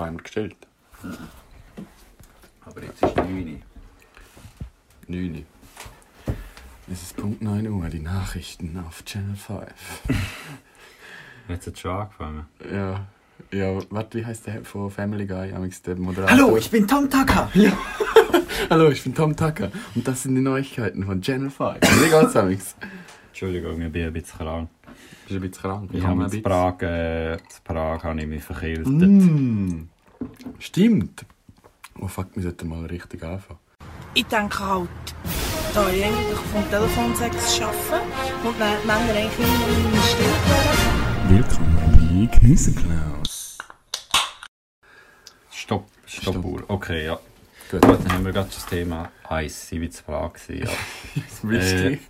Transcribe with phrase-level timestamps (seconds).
[0.00, 0.56] Timer gestellt.
[2.64, 3.62] Aber jetzt ist 9
[5.08, 5.46] 9.
[6.90, 9.60] Es ist Punkt 9 Uhr, die Nachrichten auf Channel 5.
[11.48, 12.46] Jetzt hat es schon angefangen.
[12.72, 13.06] Ja,
[13.52, 15.52] ja, warte, wie heißt der von Family Guy?
[15.84, 16.30] Der Moderator.
[16.30, 17.50] Hallo, ich bin Tom Tucker!
[17.54, 17.72] Ja.
[18.68, 21.78] Hallo, ich bin Tom Tucker und das sind die Neuigkeiten von Channel 5.
[21.80, 22.76] Wie geht's, Amix?
[23.28, 24.68] Entschuldigung, ich bin ein bisschen krank.
[25.22, 25.90] Bist du ein bisschen krank?
[25.92, 28.86] Ich habe in Prag, äh, in Prag habe ich mich verkältet.
[28.86, 29.88] Mm.
[30.58, 31.24] Stimmt.
[32.00, 33.60] Oh fuck, wir sollten mal richtig anfangen.
[34.14, 34.88] Ich denke halt,
[35.74, 38.04] da ich eigentlich vom Telefonsex arbeite
[38.44, 41.36] und Männer eigentlich immer in still wären.
[41.36, 43.58] Willkommen bei Käseklaus.
[45.50, 46.64] Stopp, Stoppuhr.
[46.68, 47.20] Okay, ja.
[47.70, 47.82] Gut.
[47.82, 49.70] Gut, dann haben wir gerade das Thema Eis.
[49.70, 50.32] Ich war zu Prag.
[50.48, 50.66] Ja.
[51.24, 52.00] Das ich.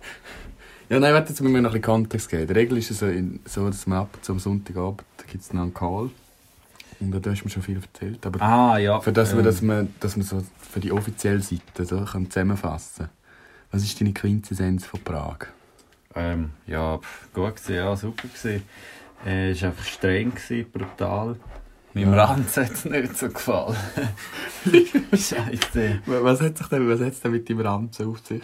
[0.91, 2.47] Ja, nein, warte, jetzt müssen wir noch ein bisschen Kontext geben.
[2.47, 5.61] Die Regel ist es so, in- so dass man ab zum Sonntagabend gibt es noch
[5.61, 6.09] einen Call.
[6.99, 8.25] Und da hast du mir schon viel erzählt.
[8.25, 8.99] Aber Ah, ja.
[8.99, 12.29] für das, wir, ähm, dass man, dass man so für die offizielle Seite so kann
[12.29, 13.07] zusammenfassen
[13.71, 15.47] Was ist deine Quintessenz von Prag?
[16.13, 18.63] Ähm, ja, pff, gut gewesen, ja, super gewesen.
[19.25, 21.37] Äh, es war einfach streng, gewesen, brutal.
[21.93, 22.25] Meinem Ja.
[22.25, 23.77] Ranz hat es nicht so gefallen.
[25.13, 26.01] Scheiße.
[26.05, 28.41] Was hat sich denn, was hat's denn mit deinem Ranzen auf sich?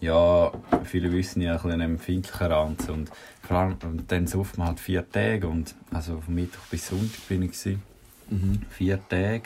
[0.00, 0.52] Ja,
[0.84, 2.88] viele wissen ja, ein bisschen einen empfindlichen Ranz.
[2.88, 3.10] Und
[3.42, 5.46] vor allem, und dann sauft man halt vier Tage.
[5.48, 7.52] Und, also von Mittwoch bis Sonntag bin ich.
[7.52, 7.82] Gewesen.
[8.28, 8.62] Mhm.
[8.70, 9.44] Vier Tage.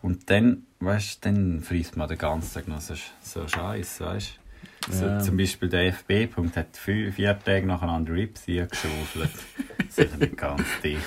[0.00, 4.38] Und dann, weißt dann frisst man den ganzen Tag noch so, so Scheiß, weißt
[4.86, 4.92] du?
[4.92, 5.18] So, Ja.
[5.20, 9.30] Zum Beispiel der FB-Punkt hat vier, vier Tage nacheinander Rips geschaufelt.
[9.88, 11.00] Sicher nicht ganz dicht.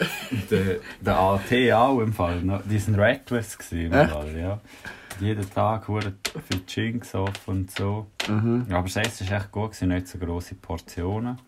[0.50, 2.62] Der, der AT auch im Fall.
[2.64, 3.92] Die sind reckless gewesen?
[3.92, 4.58] Fall, ja.
[5.20, 8.06] Jeden Tag viel Gin gesoffen und so.
[8.28, 8.66] Mhm.
[8.70, 11.38] Aber das Essen war echt gut, gewesen, nicht so grosse Portionen.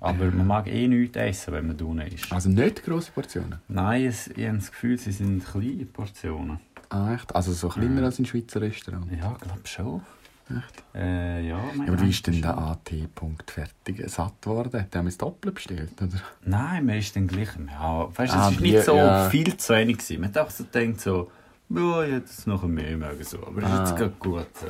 [0.00, 2.32] Aber man mag eh nichts essen, wenn man unten ist.
[2.32, 3.58] Also nicht grosse Portionen?
[3.68, 6.58] Nein, es, ich habe das Gefühl, sie sind kleine Portionen.
[6.88, 7.34] Ah, echt?
[7.34, 8.06] Also so kleiner Ja.
[8.06, 9.06] als in Schweizer Restaurant?
[9.12, 10.00] Ja, ich glaube schon.
[10.50, 10.82] Echt?
[10.94, 14.02] Äh, ja, mein Ja, aber wie ist denn der AT-Punkt fertig?
[14.10, 14.80] Satt worden?
[14.80, 15.92] Hat er das Doppel bestellt?
[16.02, 16.20] Oder?
[16.44, 17.50] Nein, man ist dann gleich.
[17.70, 19.28] Ja, weißt du, Ah, es ist wie- nicht so ja.
[19.30, 19.98] viel zu wenig.
[19.98, 20.20] Gewesen.
[20.22, 21.30] Man hat einfach so gedacht, so,
[21.74, 23.22] ja, es noch mehr mögen.
[23.24, 23.38] So.
[23.46, 23.80] Aber Ah.
[23.80, 24.46] jetzt gerade gut.
[24.60, 24.66] So.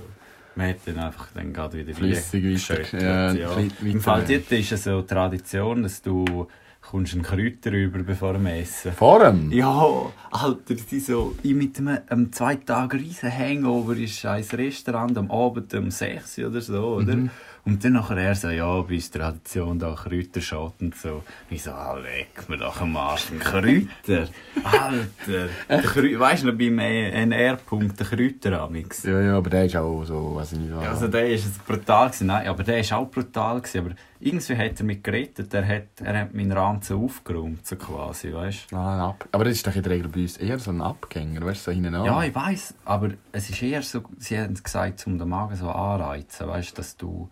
[0.56, 3.56] Man hat dann einfach dann gerade wieder Flüssig geschüttelt, ja, ja.
[3.56, 6.49] weiter- Im Fall dort ist es so Tradition, dass du
[6.83, 8.93] kommst einen Kräuter rüber bevor dem Essen.
[8.93, 9.53] Vor dem?
[9.53, 9.87] Ja,
[10.31, 15.31] Alter, die so, ich mit einem, einem zwei Tage riesen Hangover ist ein Restaurant am
[15.31, 17.15] Abend um 6 Uhr oder so, oder?
[17.17, 17.31] Mhm.
[17.65, 21.15] Und dann nachher er so, ja, bei uns Tradition da Kräuterschott und so.
[21.16, 24.28] Und ich so, ah, leck mir doch am Arsch, ein Kräuter.
[24.62, 29.03] Alter, Krä weißt du noch beim NR-Punkt, der Kräuteramix?
[29.03, 30.70] Ja, ja, aber der ist auch so, weiß ich nicht.
[30.70, 32.26] Ja, also der ist brutal gewesen.
[32.28, 33.78] Nein, aber der ist auch brutal gewesen.
[33.87, 35.53] Aber irgendwie hat er mich gerettet.
[35.54, 38.72] Er hat, er hat meinen Ranzen aufgeräumt, so quasi, weißt?
[38.72, 40.82] Ah, ein Ab aber das ist doch in der Regel bei uns eher so ein
[40.82, 42.04] Abgänger, weißt du, so hinten an.
[42.04, 45.56] Ja, ich weiß, aber es ist eher so, sie haben es gesagt, um den Magen
[45.56, 47.31] so anreizen, weißt, dass du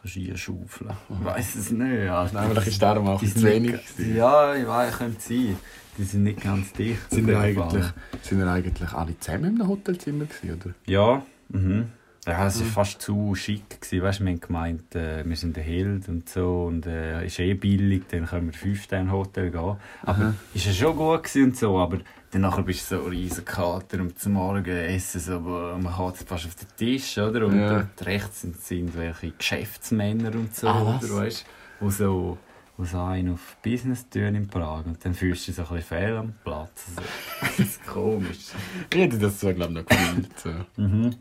[0.00, 2.08] kannst einschaufeln Ich weiß es nicht.
[2.08, 2.34] Alter.
[2.34, 3.72] Nein, vielleicht ist darum auch zu wenig.
[3.98, 4.16] nicht-.
[4.16, 5.56] Ja, ich weiß, könnte sein.
[5.98, 7.10] Die sind nicht ganz dicht.
[7.10, 7.84] Sind jeden eigentlich,
[8.22, 10.74] sind wir eigentlich alle zusammen einem Hotelzimmer gewesen, oder?
[10.86, 11.90] Ja, mhm.
[12.24, 13.80] Ja, es war fast zu schick.
[13.80, 14.02] Gewesen.
[14.02, 17.54] Weißt, wir haben gemeint, äh, wir sind der Held und so und äh, ist eh
[17.54, 19.60] billig, dann können wir fünf Sterne Hotel gehen.
[19.60, 20.34] Aber Aha.
[20.54, 21.98] ist ja schon gut gewesen und so, aber
[22.30, 26.16] dann nachher bist du so riesen Kater und zum Morgen essen so, aber man hat
[26.18, 27.44] fast auf den Tisch, oder?
[27.46, 27.80] Und Ja.
[27.82, 31.44] dort rechts sind, sind welche Geschäftsmänner und so, Ah, oder weißt,
[31.80, 32.38] wo so
[32.76, 35.68] wo so einen auf Business tun in Prag und dann fühlst du dich so ein
[35.76, 36.86] bisschen fehl am Platz.
[36.96, 37.02] So.
[37.40, 38.46] Das ist komisch.
[38.90, 40.38] Ich hätte das so, glaube ich, noch gefühlt.
[40.38, 40.50] So.
[40.80, 41.16] Mhm.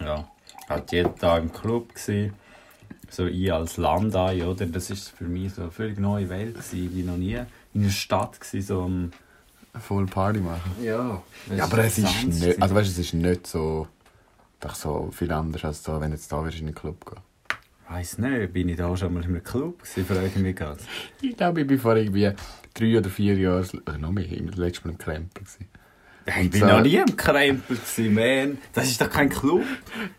[0.00, 0.28] Ja,
[0.68, 2.32] halt jeden Tag im Club gsi.
[3.10, 4.66] So ich als Landei, oder?
[4.66, 7.40] Das ist für mich so eine völlig neue Welt gewesen, wie noch nie
[7.74, 9.12] in der Stadt gsi, so am...
[9.78, 10.72] Voll Party machen.
[10.82, 11.22] Ja,
[11.54, 13.86] Ja, aber es ist nicht, also weißt, es ist nicht so,
[14.60, 17.20] doch so viel anders als so, wenn du jetzt da in den Club gehen.
[17.88, 20.80] Weiss nicht, bin ich da schon mal in einem Club gsi, frage ich mich gerade.
[21.22, 22.32] Ich glaube, ich war vor irgendwie
[22.74, 25.44] drei oder vier Jahren, oder noch mehr, das letzte Mal im Krempel.
[25.44, 25.68] gewesen.
[26.40, 28.58] Ich bin noch nie im Krempel gsi, man.
[28.72, 29.64] Das ist doch kein Club.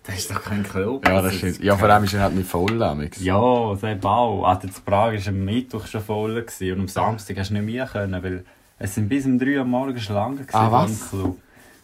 [0.04, 1.08] Das ist doch kein Club.
[1.08, 1.64] Ja, das stimmt.
[1.64, 3.22] Ja, vor allem ist er halt nicht voll damals.
[3.24, 4.44] Ja, der Bau.
[4.46, 7.66] Also in Prag war am Mittwoch schon voll gewesen, und am Samstag hast du nicht
[7.66, 8.46] mehr können, weil
[8.78, 11.10] es sind bis um 3 Uhr am Morgen Schlangen gewesen Ah, vor was?
[11.10, 11.38] Club.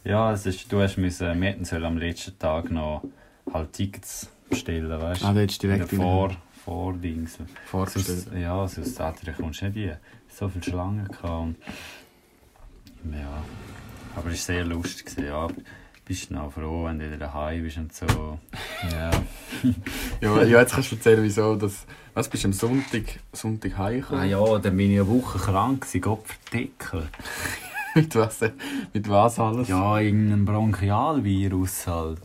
[0.03, 3.03] Ja, es ist, du hast müssen, wir hätten sollen am letzten Tag noch
[3.53, 5.25] halt Tickets bestellen, weißt du?
[5.25, 6.31] Ah, du direkt rein- vor,
[6.63, 7.37] Vordings.
[7.65, 8.05] Vorbestellt.
[8.07, 8.97] Sonst- Ja, sonst
[9.39, 9.97] kommst du nicht rein.
[10.29, 11.55] So viele Schlangen gehabt
[13.11, 13.43] ja,
[14.15, 15.05] aber es war sehr lustig.
[15.05, 15.47] gewesen, Ja,
[16.05, 18.39] bist du noch froh, wenn du wieder daheim bist und so.
[18.91, 19.11] Ja.
[20.21, 21.85] Ja, ja, jetzt kannst du erzählen, wieso das...
[22.13, 24.21] Was, bist du am Sonntag, Sonntag heimgekommen?
[24.21, 27.09] Ah ja, dann bin ich eine Woche krank, gewesen, Gott verdeckel.
[27.95, 28.39] mit, was,
[28.93, 29.67] mit was alles?
[29.67, 32.19] Ja, irgendein Bronchialvirus halt.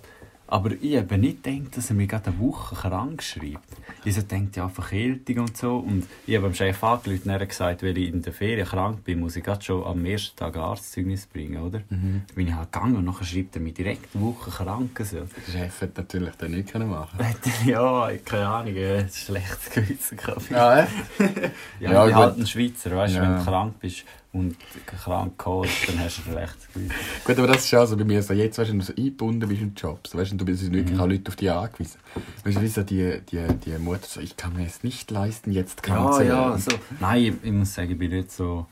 [0.50, 3.69] Aber ich habe nicht gedacht, dass er mir gerade eine Woche krank schreibt.
[4.05, 5.76] Ich so denkt ja Verkältung und so.
[5.76, 9.05] Und ich habe dem Chef angerufen und er gesagt, weil ich in der Ferien krank
[9.05, 11.79] bin, muss ich gerade schon am ersten Tag Arztzeugnis bringen, oder?
[11.88, 12.23] Mhm.
[12.26, 15.00] Dann bin ich halt gegangen und nachher schreibt er mir direkt eine Woche krank.
[15.05, 15.19] So.
[15.19, 17.19] Der Chef hätte natürlich dann nicht können machen
[17.64, 20.19] ja, keine Ahnung, ein schlechtes Gewissen.
[20.50, 20.91] Ja, echt?
[21.81, 23.23] Ja, Ja, ich bin halt ein Schweizer, weißt du, Ja.
[23.23, 24.56] wenn du krank bist und
[24.87, 26.93] krank kommst, dann hast du ein Gewissen.
[27.25, 28.94] Gut, aber das ist ja so bei mir so, jetzt weißt du, wenn du so
[28.97, 31.00] eingebunden bist im Job, so, weißt du, du bist wirklich Mhm.
[31.00, 31.99] auch Leute auf dich angewiesen.
[32.44, 35.50] Weißt du, wie so die, die, die Mutter so, ich kann mir es nicht leisten,
[35.53, 36.71] jetzt krank zu ja, so.
[37.00, 38.67] Nein, ich, ich muss sagen, ich bin nicht so.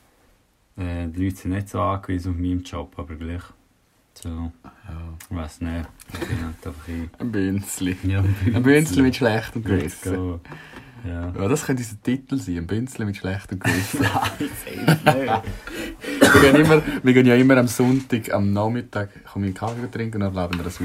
[0.76, 3.42] Äh, die Leute sind nicht so angewiesen auf meinen Job, aber gleich.
[4.14, 4.52] So, Ja.
[5.30, 5.88] ich weiß nicht.
[6.12, 7.10] Ich bin halt einfach ein.
[7.18, 7.96] Ein Bünzli.
[8.04, 10.40] Ja, Ein Bünzli mit schlechtem Gewissen.
[11.06, 11.32] Ja.
[11.38, 14.00] Ja, das könnte unser Titel sein, ein Bünzli mit schlechtem Gewissen.
[16.30, 19.90] Wir, gehen immer, wir gehen ja immer am Sonntag, am Nachmittag, komme ich einen Kaffee
[19.90, 20.82] trinken und dann laden wir das auf.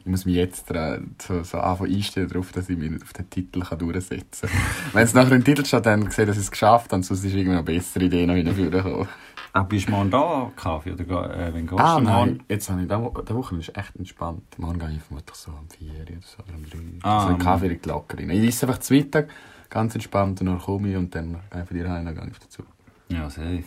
[0.00, 3.28] Ich muss mich jetzt dran- so, so anfangen einstellen darauf, dass ich mich auf den
[3.28, 4.60] Titel kann durchsetzen kann.
[4.92, 7.34] Wenn es nachher im Titel steht, dann sehe dass ich es geschafft habe, sonst ist
[7.34, 9.06] irgendwie eine bessere Idee noch hinführen
[9.54, 10.92] Ah, bist du morgen da, Kaffee?
[10.92, 11.04] Oder
[11.48, 12.44] äh, wenn gehst Ah, du nein, morgen?
[12.48, 14.58] jetzt habe ich, die Woche, ist echt entspannt.
[14.58, 16.82] Morgen gehe ich vermutlich so um 4 Uhr oder so, oder um 3 Uhr.
[17.02, 17.42] Ah, so einen ähm.
[17.42, 18.30] Kaffee liegt locker rein.
[18.30, 19.28] Ich esse einfach zu Mittag,
[19.68, 22.38] ganz entspannt, und dann komme ich und dann ich von dir heim, dann gehe ich
[22.38, 22.62] dazu.
[23.10, 23.62] Ja, safe.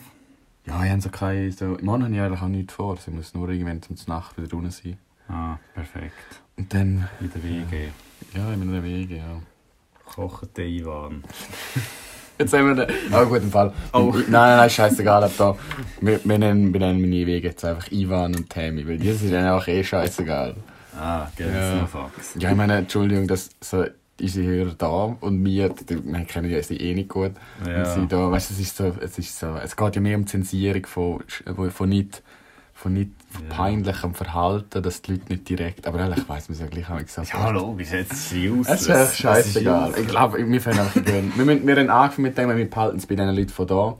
[0.65, 2.95] Ja, ich habe so keine, so, morgen habe ich eigentlich auch nichts vor.
[2.95, 4.97] Ich muss nur irgendwann zum Nacht wieder runter sein.
[5.27, 6.41] Ah, perfekt.
[6.57, 7.89] Und dann, In der WG.
[8.33, 9.41] ja, in meinen Wegen, ja.
[10.03, 11.23] Kochen den Ivan.
[12.37, 12.95] Jetzt haben wir den.
[13.13, 13.71] Ah, gut, im Fall.
[13.93, 14.11] Oh.
[14.13, 15.23] Nein, nein, nein, scheißegal.
[15.23, 15.55] ab Da.
[16.01, 19.31] Wir, wir, nennen, wir nennen meine Wege jetzt einfach Ivan und Tammy, weil die sind
[19.31, 20.55] dann auch eh scheißegal.
[20.99, 21.75] Ah, gell, Ja.
[21.75, 21.81] ja.
[21.81, 22.35] noch Fax.
[22.37, 23.85] Ja, ich meine, Entschuldigung, dass so
[24.21, 27.31] unsere Hörer da und wir, die, wir kennen ja sie eh nicht gut.
[27.67, 27.79] Ja.
[27.79, 30.17] Und sie da, weißt du, es ist so, es ist so, es geht ja mehr
[30.17, 31.23] um Zensierung von,
[31.53, 32.23] von, von nicht,
[32.75, 33.55] von nicht Ja.
[33.55, 36.99] peinlichem Verhalten, dass die Leute nicht direkt, aber ehrlich, ich weiss, man ja gleich auch
[36.99, 37.29] gesagt.
[37.33, 38.67] Ja, logisch, jetzt aus.
[38.69, 39.93] Es ist echt scheißegal.
[39.97, 41.31] Ich glaube, wir fangen einfach gehen.
[41.35, 43.97] Wir, müssen- wir haben angefangen mit dem, wir behalten es bei den Leuten von da.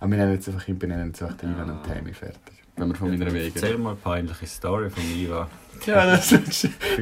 [0.00, 2.38] Aber wir nennen jetzt einfach, wir nennen jetzt einfach den Ivan und Tammy fertig.
[2.76, 3.52] Wenn wir von meiner Wege.
[3.54, 5.46] Erzähl mal eine peinliche Story von Ivan.
[5.86, 6.68] Ja, das ist...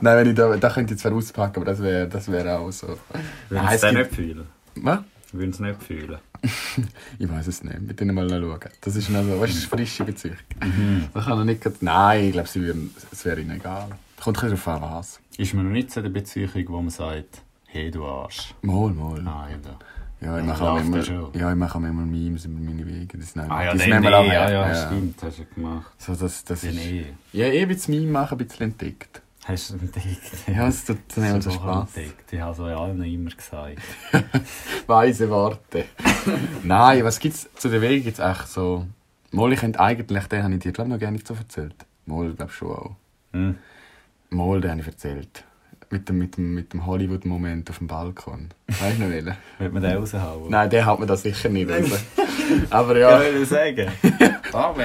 [0.00, 2.70] Nein, wenn ich da, da könnte ich zwar auspacken, aber das wäre das wär auch
[2.70, 2.98] so.
[3.48, 4.46] Würden sie es nicht fühlen?
[4.76, 4.98] Was?
[5.32, 6.18] Würden sie nicht fühlen?
[7.18, 7.80] Ich weiß es nicht.
[7.80, 8.58] Mit denen mal schauen.
[8.80, 10.36] Das ist noch so, weißt ist frische Beziehung.
[11.12, 13.88] Da kann er nicht grad, Nein, ich glaube, sie würden, es wäre ihnen egal.
[14.22, 15.20] Kommt ein darauf an, was.
[15.36, 18.54] Ist man noch nicht so der Beziehung, wo man sagt, hey du Arsch.
[18.62, 19.20] Mal, mal.
[19.26, 19.62] Ah, eben.
[20.20, 22.86] Ja, ich Ja, mache auch immer, ja ja, ich mache auch immer Memes über meine
[22.86, 23.18] Wege.
[23.18, 24.50] Das nehmen, Ah ja, das nehmen eh, wir auch ja, her.
[24.50, 25.92] ja, stimmt, hast du gemacht.
[25.98, 27.06] So, das, das ist, eh.
[27.32, 29.20] ja, eh ein bisschen Meme machen, ein bisschen entdeckt.
[29.46, 30.32] Hast du entdeckt?
[30.46, 31.96] Ja, es tut dann immer so Spaß.
[31.96, 32.32] entdeckt.
[32.32, 33.78] Ich habe es euch allen immer gesagt.
[34.86, 35.84] Weise Worte.
[36.62, 38.86] Nein, was gibt's zu der Wege jetzt echt so?
[39.32, 41.74] Mal, ich könnte eigentlich, den habe ich dir glaube noch gar nicht so erzählt.
[42.06, 42.96] Mal, glaube schon auch.
[43.32, 43.56] Hm?
[44.30, 45.44] Mal, den habe ich erzählt.
[45.90, 48.48] Mit dem, mit dem, mit dem Hollywood-Moment auf dem Balkon.
[48.66, 49.36] Weißt du noch welchen?
[49.58, 50.50] Wird man den raushauen?
[50.50, 52.02] Nein, der hat mir das sicher nicht raus.
[52.70, 53.22] Aber ja.
[53.22, 53.88] Ja, will ich sagen.
[54.52, 54.82] Aber.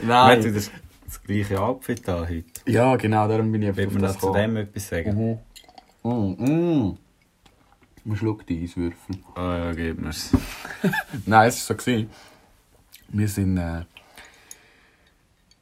[0.00, 0.62] Nein.
[1.10, 2.44] Das, das gleiche Outfit da heute?
[2.66, 5.40] Ja, genau, darum bin ich Will auf man das zu dem etwas sagen?
[6.02, 6.08] Mhm.
[6.08, 6.98] Mm, mm.
[8.04, 9.16] Man schluckt die Eiswürfel.
[9.34, 10.30] Ah ja, gib mir's.
[11.26, 11.84] Nein, es war so.
[11.84, 12.10] Gewesen.
[13.08, 13.58] Wir sind.
[13.58, 13.82] Äh,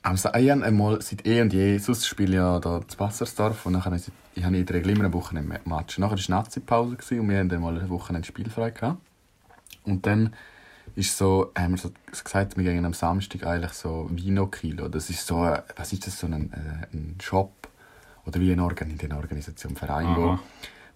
[0.02, 3.64] am ich habe einmal seit eh und je, sonst spiele ich ja da zu Wassersdorf
[3.67, 5.99] und nachher ich, ich habe in der Regel immer eine Woche ein Match.
[5.99, 9.00] Nachher war Nazi-Pause gewesen und wir haben dann mal eine Woche ein Spielfrei gehabt.
[9.85, 10.35] Und dann
[10.99, 14.88] ist so, haben wir so gesagt, wir gehen am Samstag eigentlich so Vino-Kilo.
[14.88, 17.52] Das ist so, äh, was ist das, so ein, äh, ein Shop
[18.26, 20.40] oder wie eine, Organ eine Organisation, ein Verein, wo, Aha.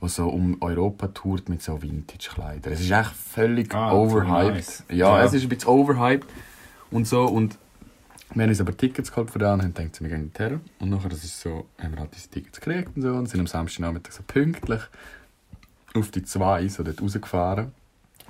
[0.00, 2.72] wo so um Europa tourt mit so Vintage-Kleidern.
[2.72, 4.54] Es ist echt völlig Ah, overhyped.
[4.54, 4.84] nice.
[4.90, 5.24] Ja, Ja.
[5.24, 6.28] es ist ein bisschen overhyped
[6.90, 7.56] und so und
[8.34, 10.58] wir haben uns aber Tickets geholt für den und haben gedacht, wir gehen die Terra.
[10.80, 13.40] Und nachher das ist so, haben wir halt diese Tickets gekriegt und so und sind
[13.40, 14.80] am Samstagnachmittag so pünktlich
[15.94, 17.72] auf die zwei so dort rausgefahren.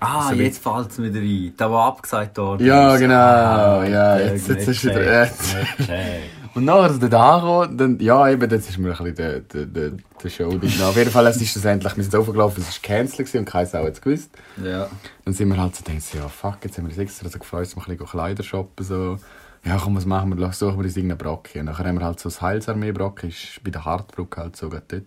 [0.02, 1.52] Ah, So jetzt fällt es mir rein.
[1.56, 2.66] Da war abgesagt worden.
[2.66, 3.14] Ja, genau.
[3.14, 5.26] Ah, ja, jetzt, jetzt ist wieder...
[5.26, 6.54] checkt.
[6.54, 9.66] und nachher so dort angekommen, dann, ja eben, das ist mir ein bisschen der, der,
[9.66, 9.92] der,
[10.22, 10.48] der Show.
[10.48, 13.92] Auf jeden Fall, es ist schlussendlich, wir sind aufgelaufen, es war cancelled und keiner hat
[13.92, 14.30] es gewusst.
[14.62, 14.88] Ja.
[15.24, 17.66] Dann sind wir halt so, denken, ja fuck, jetzt haben wir uns extra so gefreut,
[17.66, 19.18] dass wir ein bisschen Kleider shoppen, so.
[19.64, 21.60] Ja komm, was machen wir, suchen wir uns irgendeinen Brocken.
[21.60, 24.84] Und nachher haben wir halt so das Heilsarmee-Brocken, ist bei der Hartbrücke halt so gerade
[24.88, 25.04] dort.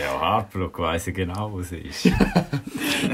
[0.00, 2.08] Ja, Hartblock weiss ich genau, wo sie ist.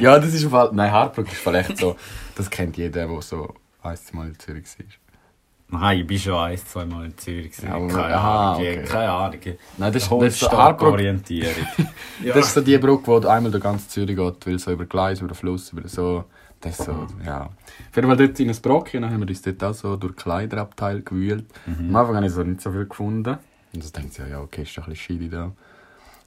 [0.01, 1.97] Ja, das ist im Fall, nein, Hartbrücke ist vielleicht so,
[2.37, 3.53] das kennt jeder, der so
[3.83, 5.81] ein, zwei Mal in Zürich war.
[5.81, 7.53] Nein, ich bin schon ein, zwei Mal in Zürich.
[7.63, 8.85] Ja, aber- keine, aha, Ahnung, okay.
[8.85, 9.41] keine Ahnung.
[9.79, 11.67] Nein, das, das ist so Hartbrücke, Holzstock-Orientierung.
[12.25, 12.35] ja.
[12.35, 15.19] das ist so die Brücke, wo einmal durch ganz Zürich geht, weil so über Gleis,
[15.21, 16.25] über den Fluss, über so
[16.61, 17.45] Das ist so, ja.
[17.47, 20.17] Auf jeden Fall dort in ein Brock, dann haben wir uns dort auch so durch
[20.17, 21.47] Kleiderabteil gewühlt.
[21.67, 23.39] Am Anfang habe ich so nicht so viel gefunden.
[23.75, 25.53] Und dann denkt sie, ja, okay, ist doch ein bisschen shitty da.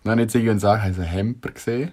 [0.05, 0.31] Dann habe ich
[0.93, 1.91] so einen Hemper gesehen.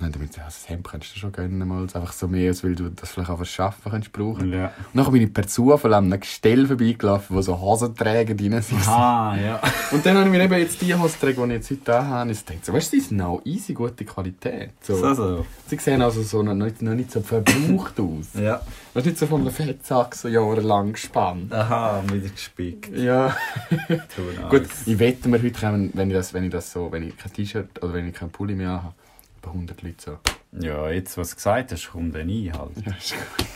[0.00, 1.82] Ich gesagt, ja, das Hemd kannst du schon gönnen mal.
[1.82, 4.52] Einfach so mehr, als weil du das vielleicht auch was schaffen kannst brauchen.
[4.52, 4.66] Ja.
[4.92, 8.86] Und dann bin ich per Zufall an einem Gestell vorbeigelaufen, wo so Hosenträger drin sind.
[8.86, 9.60] Ah, ja.
[9.90, 12.30] Und dann habe ich mir eben jetzt die Hosenträger, die ich jetzt heute da habe,
[12.30, 14.70] ich denke so, weißt du, die sind auch easy gute Qualität.
[14.82, 14.96] So.
[14.96, 15.46] So, so.
[15.66, 18.40] Sie sehen also so noch nicht, noch nicht so verbraucht aus.
[18.40, 18.60] Ja.
[18.94, 21.52] Du, nicht so von einem Fettsack so jahrelang gespannt.
[21.52, 22.96] Aha, wieder gespickt.
[22.96, 23.36] Ja.
[24.50, 27.16] Gut, ich wette mir heute kommen, wenn ich das, wenn ich das so, wenn ich
[27.16, 28.94] kein T-Shirt oder wenn ich kein Pulli mehr habe,
[29.48, 30.18] bei 100 Leute so.
[30.60, 32.86] Ja, jetzt, was du gesagt hast, kommt dann ein halt.
[32.86, 33.46] Ja, ist gut.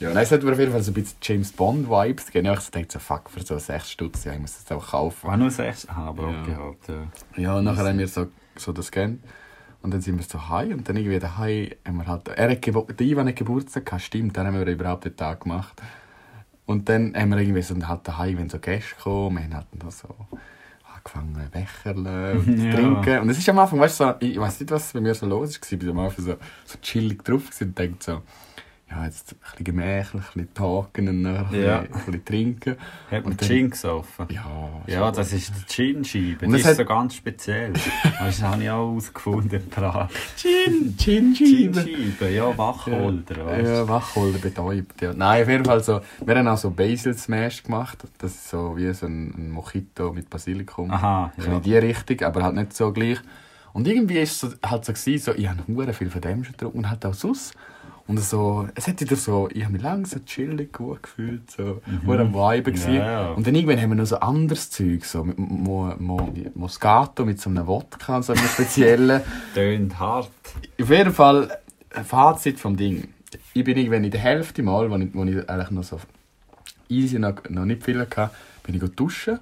[0.00, 2.52] Ja, nein, es hat mir auf jeden Fall so ein bisschen James Bond-Vibes gegeben.
[2.58, 5.28] Ich dachte so, fuck, für so 6 Stutz, ja, ich muss das auch kaufen.
[5.28, 5.86] War nur sechs?
[5.88, 6.40] Ah, aber Ja.
[6.40, 6.88] okay halt,
[7.36, 7.42] ja.
[7.42, 8.26] Ja, und nachher haben wir so,
[8.56, 9.22] so das gescannt.
[9.82, 12.66] Und dann sind wir so heim und dann irgendwie daheim haben wir halt, er hat
[12.66, 15.80] der Ivan hat Geburtstag gehabt, stimmt, dann haben wir überhaupt den Tag gemacht.
[16.66, 19.92] Und dann haben wir irgendwie so halt daheim, wenn so Gäste kommen, wir haben halt
[19.92, 20.08] so
[21.04, 22.72] angefangen, Becherle und zu Ja.
[22.74, 23.18] trinken.
[23.20, 25.26] Und es ist am Anfang, weißt du, so, ich weiß nicht, was bei mir so
[25.26, 28.22] los war, ich bin am Anfang so, so chillig drauf und denkt so,
[28.90, 31.42] ja, jetzt ein bisschen gemächlich, ein bisschen talken ein, Ja.
[31.44, 32.76] bisschen, ein bisschen trinken.
[33.10, 34.26] Hat man Gin gesoffen?
[34.30, 36.46] Ja, Ja, das ist die Gin-Scheibe.
[36.46, 37.72] Es ist hat- so ganz speziell.
[38.18, 40.08] Das habe ich auch herausgefunden in Prag.
[40.36, 41.82] Gin, Gin, Scheibe.
[41.84, 43.68] Gin-Scheibe, ja, Wacholder, weißt.
[43.68, 45.12] Ja, Wacholder betäubt, ja.
[45.14, 46.00] Nein, auf jeden Fall so.
[46.24, 47.98] Wir haben auch so Basil Smash gemacht.
[48.18, 50.90] Das ist so wie so ein, ein Mojito mit Basilikum.
[50.90, 51.44] Aha, ja.
[51.44, 53.18] in die Richtung, aber halt nicht so gleich.
[53.72, 56.52] Und irgendwie ist es so, halt so, gewesen, so ich habe viel von dem schon
[56.52, 57.54] getrunken und halt auch sonst.
[58.10, 62.10] Und so, es hat wieder so, ich habe mich langsam chillig gut gefühlt, so, mhm.
[62.10, 62.94] am Vibe gewesen.
[62.94, 63.30] Ja, ja.
[63.30, 67.40] Und dann irgendwann haben wir noch so anderes Zeug, so mit Mo, Mo, Moscato mit
[67.40, 69.22] so einem Wodka, so einem speziellen.
[69.54, 70.28] Tönt hart.
[70.82, 71.56] Auf jeden Fall,
[71.94, 73.10] ein Fazit vom Ding.
[73.54, 76.00] Ich bin irgendwann in der Hälfte mal, wo ich, wo ich eigentlich noch so
[76.88, 78.30] easy noch, noch nicht viel hatte,
[78.64, 79.38] bin ich duschen.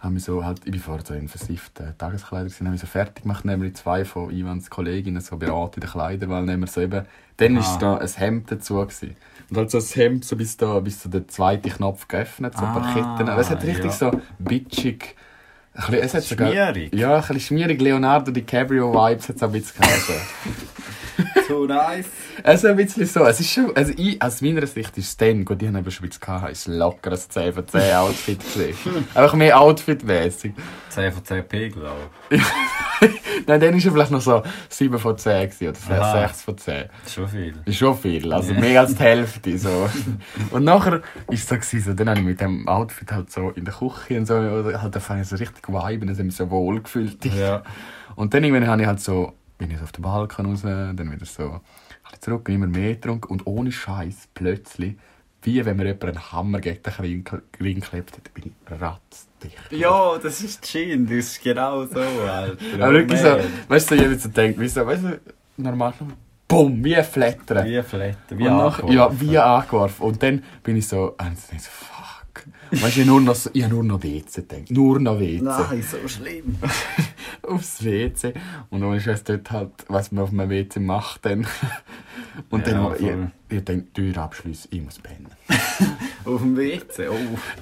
[0.00, 2.86] Habe mich so halt, ich bin vorher so in versifften Tageskleider gewesen, habe mich so
[2.86, 6.80] fertig gemacht, nämlich zwei von Ivans Kolleginnen so beraten in den Kleiderwahl, nehmen wir so
[6.80, 7.04] eben,
[7.36, 7.60] dann Ah.
[7.60, 9.14] ist da ein Hemd dazu gewesen.
[9.50, 12.64] Und halt so das Hemd so bis da, bis so der zweite Knopf geöffnet, so
[12.64, 13.28] ein paar Ah, Ketten.
[13.38, 13.90] Es hat richtig ja.
[13.92, 15.16] so bitchig,
[15.74, 16.94] ein bisschen, es hat sogar, Schmierig?
[16.94, 19.84] ja, ein bisschen schmierig, Leonardo DiCaprio-Vibes hat es auch ein bisschen.
[21.48, 21.66] so.
[21.66, 22.06] Nice.
[22.42, 23.24] Also ein bisschen so.
[23.24, 25.90] Es ist schon, also ich, aus meiner Sicht ist es dann, gut, die haben aber
[25.90, 29.06] schon ein bisschen gehabt, ist locker ein 10 von 10 Outfit gewesen.
[29.14, 30.52] Einfach mehr Outfit-mäßig.
[30.90, 32.10] 10 von 10 Pegel auch.
[33.46, 36.28] Nein, dann ist er vielleicht noch so 7 von 10 gewesen, oder Aha.
[36.28, 36.84] 6 von 10.
[37.08, 37.54] Schon viel.
[37.64, 39.88] Ist schon viel, also mehr als die Hälfte, so.
[40.50, 43.50] Und nachher ist es so gewesen, so, dann habe ich mit dem Outfit halt so
[43.50, 46.24] in der Küche und so, halt, da fand ich so richtig viben, dann habe ich
[46.24, 47.24] mich so wohl gefühlt.
[47.24, 47.62] Ja.
[48.16, 51.12] Und dann irgendwann habe ich halt so, bin ich so auf den Balkon raus, dann
[51.12, 54.96] wieder so, ein zurück immer mehr getrunken und ohne Scheiß plötzlich,
[55.42, 57.24] wie wenn mir jemand einen Hammer gegen den Ring
[57.60, 59.56] Ring geklebt hat, bin ich ratzdicht.
[59.70, 62.56] Ja, das ist Gin, das ist genau so, Alter.
[62.74, 63.40] Aber wirklich so, man.
[63.68, 65.20] weißt du, so jemand so denkt, wie so, weißt du,
[65.58, 65.94] normal,
[66.48, 67.66] bumm, wie ein Flattern.
[67.66, 70.02] Wie Flatter, wie und nach, ja, wie angeworfen.
[70.02, 72.44] Und dann bin ich so, und ich so, fuck.
[72.72, 74.70] Weißt du, ich, nur noch, so- ich habe nur noch WC gedacht.
[74.70, 75.42] Nur noch WC.
[75.42, 76.56] Nein, so schlimm.
[77.42, 78.34] Aufs WC.
[78.70, 81.46] Und ohne Scheiß dort halt, was man auf einem WC macht dann.
[82.50, 83.30] Und Ja, dann, ich, voll.
[83.48, 85.28] ich denke, Tür abschließen, ich muss pennen.
[86.24, 87.14] Auf dem WC, oh.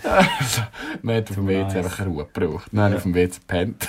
[0.08, 0.62] Also,
[1.02, 1.76] man hat auf dem WC nice.
[1.76, 2.68] einfach Ruhe gebraucht.
[2.72, 2.96] Dann habe Ja.
[2.96, 3.88] ich auf dem WC gepennt.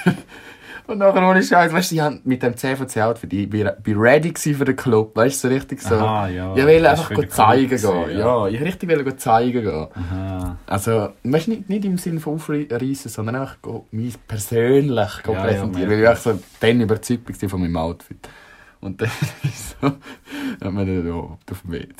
[0.90, 3.48] Und nachher ohne Scheiß, weißt du, ich hab mit dem 10 von 10 Outfit, ich
[3.48, 5.94] bin, bin ready für den Club, weißt du, so richtig so.
[5.96, 6.56] Aha, ja.
[6.56, 7.70] Ich will einfach zeigen gehen.
[7.70, 8.48] gewesen, Ja.
[8.48, 9.88] ich richtig will zeigen gehen.
[9.94, 10.58] Aha.
[10.66, 13.58] Also, weißt du, nicht, nicht im Sinne von aufreißen, sondern einfach
[13.92, 14.90] mich persönlich
[15.28, 15.90] Ja, ja, präsentieren.
[15.90, 18.28] merke weil ich so dann überzeugt war von meinem Outfit.
[18.82, 19.10] Und dann
[19.44, 21.96] ist so, hat man dann oh, auf dem Weg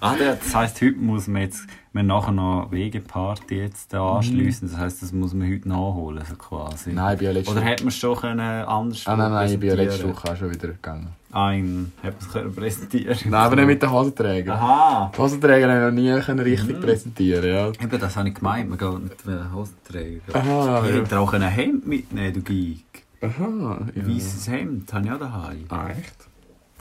[0.00, 4.68] Ah, das heisst, heute muss man jetzt, wir nachher noch Wegeparty jetzt da anschliessen.
[4.70, 6.92] Das heisst, das muss man heute nachholen, so quasi.
[6.92, 9.52] Nein, ich bin ja letzte Oder hätte man es schon können anders Ah, nein, nein,
[9.52, 10.08] ich bin ja letzte?
[10.08, 11.08] Woche auch schon wieder gegangen.
[11.32, 14.56] Ein, hätte man es können präsentieren Nein, aber nicht mit den Hosenträgern.
[14.56, 15.12] Aha.
[15.14, 17.68] Die Hosenträger haben wir noch nie können richtig präsentieren ja.
[17.68, 20.34] Eben, das habe ich gemeint, man geht mit den Hosenträger.
[20.34, 21.02] Aha, Ich ja.
[21.02, 23.09] hätte auch ein Hemd mitnehmen, du Geek.
[23.22, 24.08] Aha, ja.
[24.08, 25.64] Weißes Hemd habe ich auch daheim.
[25.68, 26.14] Ah, echt?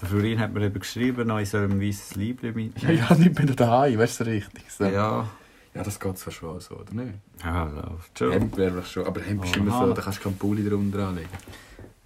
[0.01, 2.97] Der Florin hat mir eben geschrieben, ich soll ein weißes Liebling Ja, mitnehmen.
[3.09, 4.71] ja, nicht mehr daheim, weißt du, richtig.
[4.71, 4.85] So.
[4.85, 5.27] Ja.
[5.73, 7.15] ja, das geht zwar schon so, oder nicht?
[7.43, 8.31] Ja, läuft schon.
[8.31, 9.87] Hemd wäre schon, aber Hemd ist immer Aha.
[9.87, 11.27] so, da kannst du keinen Pulli drunter anlegen.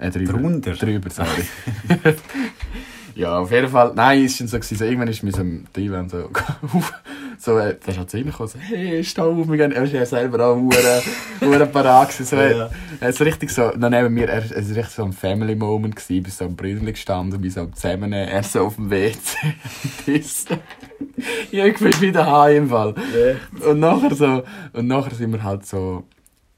[0.04, 0.34] Äh, drüber.
[0.34, 0.72] Drunter?
[0.74, 1.30] Drüber, sorry.
[3.16, 5.44] ja, auf jeden Fall, nein, es war schon so, gewesen, so irgendwann ist so,
[5.76, 6.30] der Ivan so,
[6.74, 6.94] auf-
[7.38, 9.84] so, äh, da ist halt zu ihm gekommen, so, hey, steh auf, wir gehen, er
[9.84, 10.56] ist ja selber auch
[11.42, 12.70] hure parat gewesen, so, Ja.
[13.00, 15.56] er ist so richtig so, dann neben mir, er, es war richtig so ein Family
[15.56, 18.90] Moment gewesen, bis so am Brüdel gestanden, bis so am Zusammennehmen, er so auf dem
[18.90, 19.38] WC,
[20.08, 20.46] ich
[21.80, 22.96] bin wieder heim im Fall.
[23.68, 24.44] Und nachher so,
[24.74, 26.04] und nachher sind wir halt so,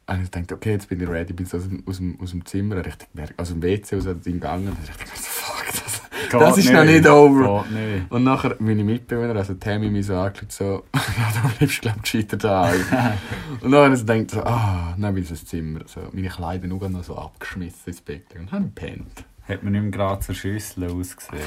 [0.08, 2.32] und ich dachte, okay, jetzt bin ich ready, bin so aus dem, aus dem, aus
[2.32, 3.08] dem Zimmer, richtig,
[3.38, 6.72] aus dem WC aus dem Ding gegangen, und ich dachte, so, fuck, das, das ist
[6.72, 7.66] noch nicht over.
[7.70, 8.12] Nicht.
[8.12, 12.02] Und nachher meine Mitbewohner, also Tammy, mich so angeschaut, so, ja, du bleibst, glaub ich,
[12.04, 12.82] gescheitert daheim.
[13.62, 17.04] und nachher ich gedacht, so, ah, dann bin ich ins Zimmer, so, meine Kleider noch
[17.04, 19.26] so abgeschmissen ins Bett und habe gepennt.
[19.48, 21.44] Hat man nicht mehr gerade zur Schüssel ausgesehen.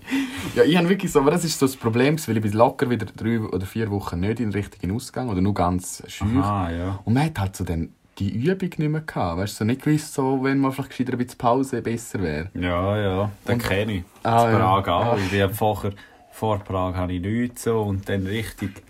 [0.55, 2.89] Ja, ich habe wirklich so, aber das ist so das Problem, weil ich bin locker
[2.89, 6.37] wieder drei oder vier Wochen nicht in den richtigen Ausgang oder nur ganz schüch.
[6.37, 6.99] Aha, ja.
[7.03, 7.89] Und man hat halt so dann
[8.19, 11.13] die Übung nicht mehr gehabt, weißt du, so nicht gewusst, so, wenn man vielleicht gescheiter
[11.13, 12.49] ein bisschen Pause besser wäre.
[12.53, 14.03] Ja, ja, den kenne ich.
[14.23, 14.57] Ah, ja.
[14.57, 15.13] Prag auch.
[15.13, 15.17] Ah.
[15.17, 15.91] Ich bin vorher,
[16.31, 18.81] vor Prag habe ich nichts so und dann richtig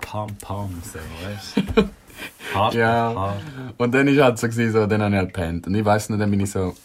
[0.00, 1.88] Pam Pam so, weißt du?
[2.54, 3.12] Hart, Ja.
[3.16, 3.42] hart.
[3.78, 4.46] Und dann war halt so,
[4.86, 5.66] dann habe ich halt gepennt.
[5.66, 6.76] Und ich weiss noch, dann bin ich so,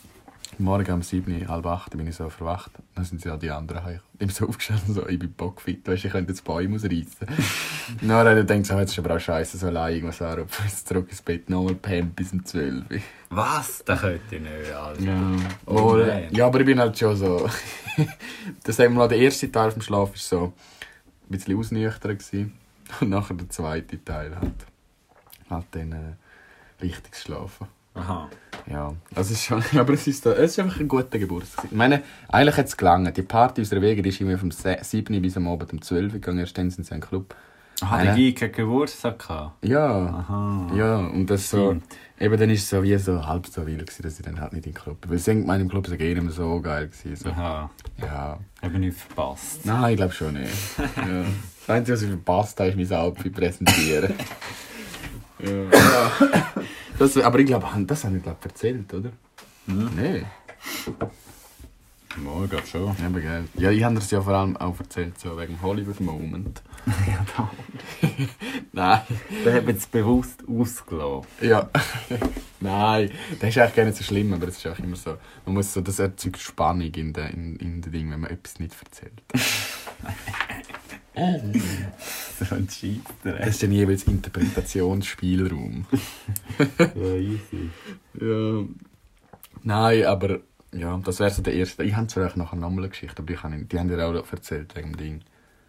[0.59, 2.71] morgen um 7, halb 8 bin ich so verwacht.
[2.95, 3.99] Dann sind sie auch die anderen heim.
[4.13, 7.27] Ich bin so aufgestanden, so, ich bin bockfit, weißt du, ich könnte jetzt Bäume ausreißen.
[8.01, 10.65] dann habe ich gedacht, so, jetzt ist aber auch scheiße, so allein irgendwas anrufen.
[10.65, 12.83] Jetzt zurück ins Bett, nochmal pennt bis um 12.
[13.29, 13.83] Was?
[13.85, 15.01] Das könnte ich nicht, Alter.
[15.01, 15.35] Ja.
[15.65, 15.97] Oh,
[16.31, 17.49] ja, aber ich bin halt schon so.
[18.63, 20.53] das sagen wir mal, der erste Teil vom Schlaf war so ein
[21.29, 22.17] bisschen ausnüchtern.
[22.17, 22.53] Gewesen.
[22.99, 24.65] Und nachher der zweite Teil halt.
[25.49, 27.67] Halt dann äh, richtig schlafen.
[27.93, 28.29] Aha.
[28.69, 29.63] Ja, das ist schon.
[29.77, 31.65] Aber es ist, es ist einfach ein guter Geburtstag.
[31.65, 33.17] Ich meine, eigentlich hat es gelangt.
[33.17, 35.21] Die Party der Wege die ist immer vom 7.
[35.21, 36.39] bis am Abend um 12 Uhr gegangen.
[36.39, 37.35] Erst dann sind sie in den Club.
[37.81, 39.65] Aha, der Geek hat Geburtstag gehabt.
[39.65, 39.88] Ja.
[39.88, 40.71] Aha.
[40.75, 41.69] Ja, und das so.
[41.69, 41.83] Stimmt.
[42.19, 44.51] Eben dann ist es so wie so halb so wild, gewesen, dass ich dann halt
[44.51, 44.97] nicht in den Club.
[45.07, 46.89] Weil sie in meinem Club ist eh nicht mehr so geil.
[46.89, 47.29] Gewesen, so.
[47.29, 47.69] Aha.
[48.01, 48.39] Ja.
[48.61, 49.65] Habe ich verpasst.
[49.65, 50.51] Nein, ich glaube schon nicht.
[50.77, 51.23] ja.
[51.65, 54.13] Das Einzige, was ich verpasst habe, ist mein Outfit präsentieren.
[55.39, 55.49] ja.
[56.99, 59.11] Das, aber ich glaube, das habe ich glaub, erzählt, oder?
[59.67, 59.89] Hm?
[59.95, 60.25] Nein.
[60.97, 62.95] Ja, ich glaube schon.
[62.99, 63.45] Ja, aber geil.
[63.55, 66.61] Ja, ich habe das ja vor allem auch erzählt, so wegen dem Hollywood-Moment.
[67.07, 67.51] ja, da.
[68.73, 69.01] Nein.
[69.45, 71.29] Der hat jetzt bewusst ausgelassen.
[71.41, 71.69] Ja.
[72.59, 75.15] Nein, das ist eigentlich gar nicht so schlimm, aber es ist auch immer so.
[75.45, 78.59] Man muss so, das erzeugt Spannung in den in, in den Dingen, wenn man etwas
[78.59, 79.23] nicht erzählt.
[81.15, 83.38] So ein Scheiter.
[83.38, 85.86] Das ist dann jeweils Interpretationsspielraum.
[86.95, 87.69] Ja, easy.
[88.19, 88.63] Ja.
[89.63, 90.39] Nein, aber
[90.74, 91.84] ja, das wäre so der erste.
[91.84, 94.76] Ich habe zwar auch nachher nochmal eine Geschichte, aber ich, die haben dir auch erzählt
[94.76, 95.22] wegen dem Ding.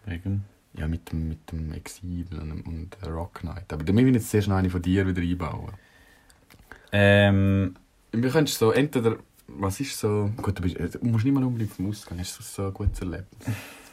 [0.05, 0.45] Wegen?
[0.73, 3.73] Ja, mit dem, mit dem Exil und, und Rock Knight.
[3.73, 5.73] Aber dann müssen wir jetzt zuerst noch eine von dir wieder einbauen.
[6.91, 7.75] Ähm,
[8.11, 11.73] Wir können so, entweder, was ist so, gut, du, bist, du musst nicht mal unbedingt
[11.73, 13.47] vom Ausgang, ist das so ein gutes Erlebnis?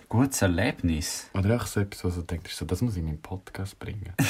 [0.09, 1.29] Gutes Erlebnis.
[1.35, 4.13] Oder auch so etwas, wo du denkst, so, das muss ich in meinen Podcast bringen.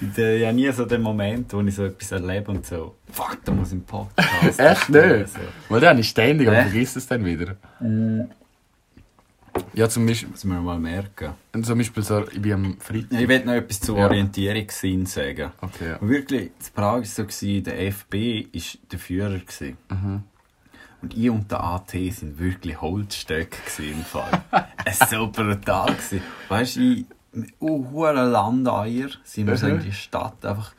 [0.00, 3.38] Ich habe ja nie so den Moment, wo ich so etwas erlebe und so, fuck,
[3.44, 4.58] da muss ich im Podcast.
[4.58, 5.28] Echt nicht?
[5.28, 5.38] So.
[5.68, 6.70] Weil dann ist ständig, aber Echt?
[6.70, 7.56] vergiss es dann wieder.
[7.80, 8.22] Mm,
[9.74, 11.32] Ja, zum Beispiel, muss man mal merken.
[11.62, 13.20] zum Beispiel so, ich bin am Freitag.
[13.20, 14.04] Ich will noch etwas zu Ja.
[14.06, 15.52] Orientierungssinn sagen.
[15.60, 15.96] Okay, ja.
[15.96, 18.62] Und wirklich, in Prag war so, der FB war
[18.92, 19.40] der Führer.
[19.90, 20.22] Mhm.
[21.02, 24.42] Und ich und der AT sind wirklich Holzstöcke im Fall.
[24.84, 25.86] es war so brutal.
[25.94, 26.22] Gewesen.
[26.48, 29.82] Weißt du, ich- mit hohen Landeier sind wir so in Mhm.
[29.82, 30.72] die Stadt einfach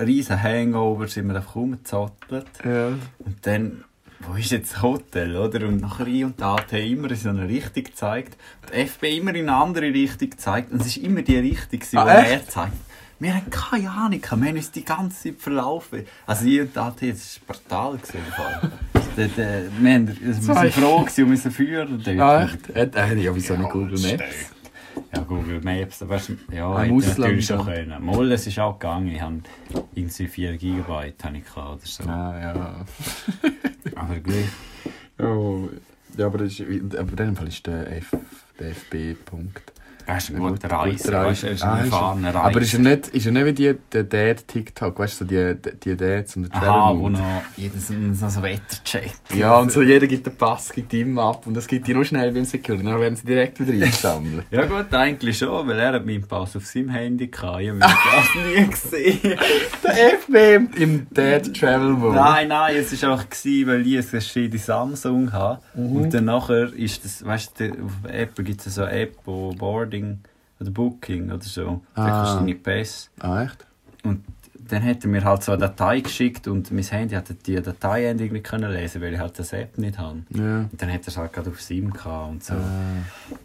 [0.00, 2.46] riesen Hangover sind wir einfach rumgezottelt.
[2.64, 2.86] Ja.
[3.18, 3.84] Und dann,
[4.20, 5.68] wo ist jetzt das Hotel, oder?
[5.68, 8.36] Und nachher ich und der AT immer in so eine Richtung gezeigt.
[8.62, 10.72] Und der FB immer in eine andere Richtung gezeigt.
[10.72, 12.30] Und es war immer die Richtung, Ah, die echt?
[12.32, 12.76] er zeigt.
[13.20, 16.06] Wir haben keine Ahnung, wir haben uns die ganze Zeit verlaufen.
[16.26, 17.98] Also ich und der AT, das war brutal.
[19.16, 21.86] Der, der, wir, haben, wir waren froh gewesen um unseren Führer.
[21.86, 22.18] dort.
[22.18, 22.94] Ah, echt?
[23.18, 24.52] Ja, wieso nicht Google Maps?
[25.14, 26.20] Ja, Google Maps, aber
[26.50, 28.04] ja, Am hätte natürlich schon können.
[28.04, 29.08] Mal, es ist auch gegangen.
[29.08, 29.40] Ich habe
[29.94, 32.04] irgendwie 4 GB habe ich gehabt oder so.
[32.04, 32.84] Ah, ja.
[33.94, 34.46] Aber gleich.
[35.18, 35.68] Oh,
[36.16, 36.60] ja, aber, das ist,
[36.96, 38.16] aber in dem Fall ist der, F,
[38.58, 39.71] der FB-Punkt.
[40.06, 41.04] Er ist ein guter gute- Reise.
[41.04, 41.84] gute Weißt du, er ist Ah, ein er.
[41.84, 42.34] erfahrener.
[42.36, 45.96] Aber ist er nicht, ist er nicht wie die, der Dad-TikTok, weißt du, die, die
[45.96, 47.12] Dads und der Aha, Travel wo Mood?
[47.12, 49.12] noch jedes so so Wettercheck.
[49.34, 52.04] Ja, und so jeder gibt den Pass, gibt ihm ab und das gibt die nur
[52.04, 54.44] schnell beim Security, dann werden sie direkt wieder eingesammelt.
[54.50, 57.60] Ja gut, eigentlich schon, weil er hat meinen Pass auf seinem Handy gehabt.
[57.62, 59.38] Ich habe meinen Pass nie gesehen.
[59.84, 62.16] der FB im Dad Travel Mode.
[62.16, 65.60] nein, nein, es war einfach, gewesen, weil ich eine verschiedene Samsung habe.
[65.74, 65.96] Mhm.
[65.96, 69.52] Und dann nachher ist das, weißt du, auf Apple gibt es so eine App, wo
[69.92, 70.18] Boarding
[70.60, 71.82] oder Booking oder so.
[71.94, 72.06] Da Ah.
[72.08, 73.10] kannst du deine Pässe.
[73.20, 73.66] Ah, echt?
[74.04, 74.24] Und
[74.72, 78.32] dann hat er mir halt so eine Datei geschickt und mein Handy hat die Dateiendung
[78.32, 80.20] nicht können lesen, weil ich halt das App nicht habe.
[80.30, 80.42] Ja.
[80.70, 82.54] Und dann hat er es halt gerade auf SIM gehabt und so.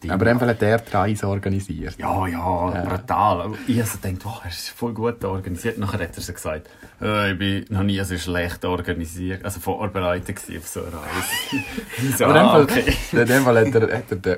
[0.03, 1.95] Die- Aber Fall hat er die Reise organisiert.
[1.97, 3.41] ja, ja, brutal.
[3.41, 5.77] Aber Ich habe so gedacht, wow, er ist voll gut organisiert.
[5.77, 6.69] Nachher hat er so gesagt,
[7.01, 11.65] äh, ich bin noch nie so schlecht organisiert, also vorbereitet auf so eine Reise.
[12.17, 12.93] So, Aber in dem ah, Fall, okay.
[13.11, 14.37] in dem Fall hat, er, hat er den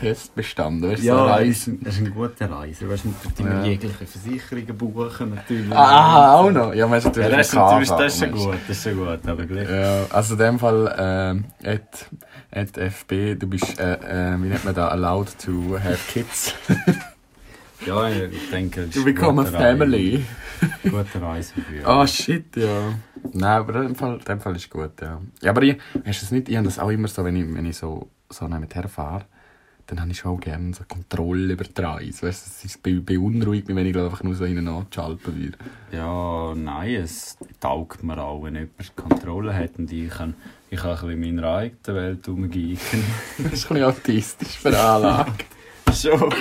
[0.00, 0.90] Test bestanden.
[0.90, 1.78] Weißt, so Ja, ist, Reise.
[1.82, 2.88] das ist eine gute Reise.
[2.88, 3.64] Weißt du, immer Ja.
[3.64, 5.67] jegliche Versicherungen buchen natürlich.
[5.76, 6.74] Ah, auch noch?
[6.74, 8.38] Ja, man ist natürlich Ja, das ist KV, das ist schon du.
[8.46, 9.68] gut, das ist schon gut, aber gleich.
[9.68, 12.06] Ja, also in dem Fall, ähm, at,
[12.50, 16.54] at FB, du bist, äh, äh, wie nennt man da, allowed to have kids.
[17.86, 20.24] Ja, ich denke, das ist eine become a family.
[20.82, 22.92] Gute Reise für Ah, shit, ja.
[23.32, 25.20] Nein, aber in dem Fall, in dem Fall ist gut, ja.
[25.40, 27.54] Ja, aber ich, hast du es nicht, ich habe das auch immer so, wenn ich,
[27.54, 29.26] wenn ich so, so nebenher fahre,
[29.88, 32.26] dann habe ich schon auch gerne so Kontrolle über die Reise.
[32.26, 35.56] Weißt es ist be beunruhigt mich, wenn ich glaub, einfach nur so innen angeschaltet werde.
[35.92, 40.34] Ja, nein, es taugt mir auch, wenn jemand Kontrolle hat und ich kann,
[40.68, 42.78] ich kann ein bisschen in meiner eigenen Welt umgehen.
[43.38, 45.46] Das ist ein bisschen autistisch veranlagt.
[45.94, 46.34] Schon.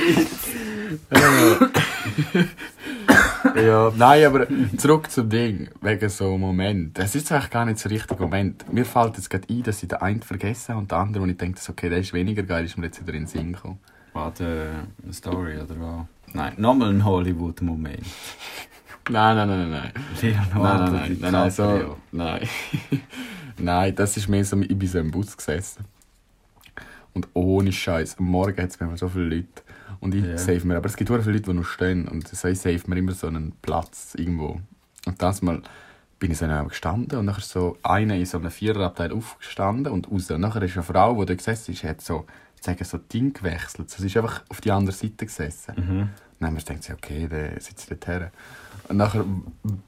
[3.56, 4.48] ja, nein, aber
[4.78, 6.98] zurück zum Ding, wegen so einem Moment.
[7.00, 8.72] Es ist eigentlich gar nicht so richtig Moment.
[8.72, 11.32] Mir fällt jetzt gerade ein, dass ich den einen vergessen habe und den anderen, wo
[11.32, 13.80] ich denke, okay, der ist weniger geil, ist mir jetzt wieder in den Sinn gekommen.
[14.14, 14.70] Warte,
[15.04, 16.06] eine Story oder was?
[16.34, 18.06] Nein, nochmal ein Hollywood-Moment.
[19.10, 20.04] Nein, nein, nein, nein, nein.
[20.22, 22.50] Leonardo Nein, nein, nein, nein, so, nein.
[23.58, 25.86] nein, das ist mehr so, ich bin so im Bus gesessen.
[27.14, 29.64] Und ohne Scheiß, am Morgen hat es mir so viele Leute.
[30.00, 30.38] Und ich Ja.
[30.38, 32.08] save mir, aber es gibt auch viele Leute, die noch stehen.
[32.08, 34.60] Und so, ich save mir immer so einen Platz irgendwo.
[35.06, 35.62] Und das mal
[36.20, 40.10] bin ich so neben gestanden und nachher so einer in so einem Viererabteil aufgestanden und
[40.12, 40.30] raus.
[40.32, 43.34] Und nachher ist eine Frau, die da gesessen ist, hat so, ich sage, so Ding
[43.34, 43.90] gewechselt.
[43.92, 45.74] Sie ist einfach auf die andere Seite gesessen.
[45.78, 46.10] Mhm.
[46.40, 48.32] Dann haben wir gedacht, okay, der sitzt dort her.
[48.90, 49.26] Und nachher,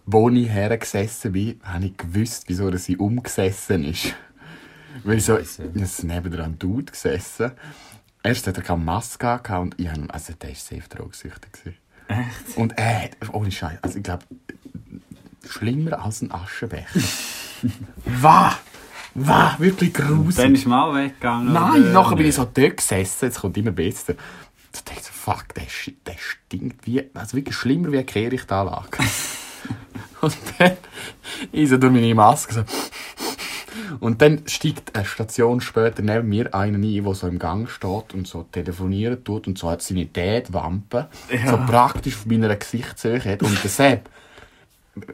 [0.06, 4.13] wo ich hergesessen bin, habe ich gewusst, wieso sie umgesessen ist.
[5.04, 5.60] Weil so, ist
[6.04, 7.52] neben dran Dude gesessen.
[8.22, 11.52] Erst hat er keine Maske und ich habe, also der war safe drogsüchtig.
[11.54, 11.78] gewesen.
[12.08, 12.58] Echt?
[12.58, 14.24] Und er hat, ohne Scheiß, also ich glaube,
[15.48, 17.00] schlimmer als ein Aschenbecher.
[18.06, 18.58] Wah!
[19.16, 19.56] Wah!
[19.58, 20.36] Wirklich gruselig.
[20.36, 21.54] Dann ist mal weggegangen.
[21.54, 21.92] Nein, oder?
[21.92, 24.16] nachher bin ich so dort gesessen, jetzt kommt immer besser.
[24.74, 25.64] Ich dachte so, fuck, der,
[26.06, 28.98] der stinkt wie, also wirklich schlimmer wie eine Kehrichtanlage.
[30.22, 30.78] und dann
[31.52, 32.64] ist er durch meine Maske so.
[33.99, 38.13] Und dann steigt eine Station später neben mir einer ein, der so im Gang steht
[38.13, 41.08] und so telefonieren tut und so hat seine Dad-Wampe
[41.47, 43.43] so praktisch auf meiner Gesichtshöhe hat.
[43.43, 44.10] Und der Sepp,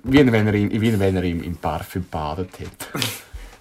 [0.03, 3.01] wie wenn er, wie wenn er im, im Parfüm badet hat.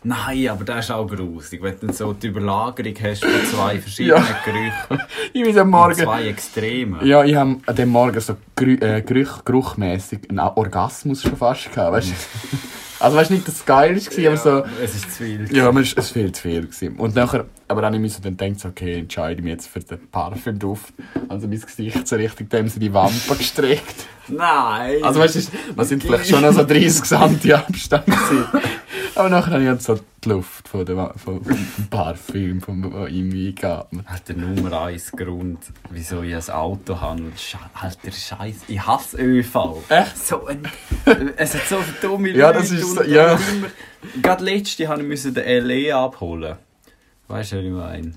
[0.07, 1.63] Nein, aber das ist auch grusig.
[1.63, 4.39] Wenn du so die Überlagerung hast von zwei verschiedenen Ja.
[4.45, 5.09] Gerüchen.
[5.33, 5.95] Ich bin am Morgen...
[5.95, 7.03] Zwei Extreme.
[7.07, 11.93] Ja, ich habe an dem Morgen so gerü äh, geruchmässig einen Orgasmus schon fast gehabt,
[11.93, 12.59] weißt du?
[13.05, 14.65] Also weißt du nicht, dass es geil war, aber so...
[14.83, 15.55] Es ist zu viel.
[15.55, 16.63] Ja, es war viel zu viel.
[16.63, 16.97] Gewesen.
[16.97, 20.09] Und nachher, aber dann musste ich dann denken, okay, entscheide ich mich jetzt für den
[20.11, 20.95] Parfümduft.
[21.29, 24.07] Also mein Gesicht so richtig dem sie die Wampe gestreckt.
[24.29, 25.03] Nein!
[25.03, 25.41] Also weißt du,
[25.77, 28.47] wir sind vielleicht schon so 30 cm Abstand gewesen.
[29.17, 33.31] Aber nachher habe ich halt so die Luft von dem, von dem Parfüm von ihm
[33.31, 34.07] eingeatmet.
[34.09, 35.59] Halt der Nummer eins Grund,
[35.91, 37.23] wieso ich ein Auto habe.
[37.37, 39.83] Sche Alter Scheiß, ich hasse ÖV.
[39.89, 40.19] Echt?
[40.27, 40.67] So ein,
[41.37, 43.35] es hat so dumme Ja, Leute das ist so- ja.
[43.35, 43.69] immer-
[44.21, 45.35] Gerade letzte habe ich den
[45.67, 46.57] LE abholen.
[47.29, 48.13] Weißt du, was ich meine?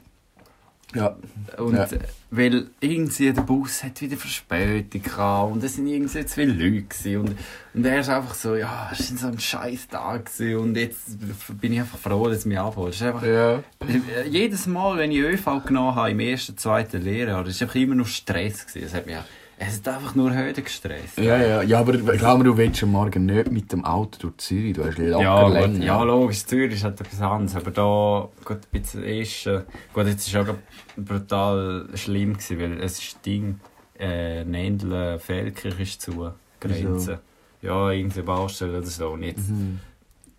[0.95, 1.15] Ja.
[1.58, 1.86] Und Ja.
[2.32, 6.84] weil irgendwie der Bus hat wieder Verspätung gehabt und es sind irgendwie zu viele Leute
[6.84, 7.17] gewesen.
[7.17, 7.38] und,
[7.73, 11.17] und er ist einfach so, ja, es war so ein scheiß Tag gewesen und jetzt
[11.62, 13.02] bin ich einfach froh, dass du mich abholst.
[13.02, 13.56] Es ist einfach, Ja.
[13.58, 17.76] äh, Jedes Mal, wenn ich ÖV genommen habe, im ersten, zweiten Lehrjahr, das war einfach
[17.80, 18.65] immer noch Stress.
[18.65, 18.86] Gewesen.
[18.88, 19.15] Es hat mich,
[19.60, 21.17] es hat einfach nur heute gestresst.
[21.17, 24.38] Ja, ja, ja, aber glaub mir, du willst am Morgen nicht mit dem Auto durch
[24.38, 25.67] Zürich, du hast locker Ja, länger.
[25.78, 29.63] gut, ja, logisch, Zürich ist halt etwas anderes, aber da, gut, ein bisschen ist, äh,
[29.93, 30.56] gut, jetzt war es auch
[30.96, 33.60] brutal schlimm, gewesen, weil es ist Ding,
[34.00, 37.20] äh, Nendeln, Feldkirch ist zu, Grenze.
[37.62, 39.10] Ja, irgendeine Baustelle oder so.
[39.10, 39.80] Und jetzt, Mhm.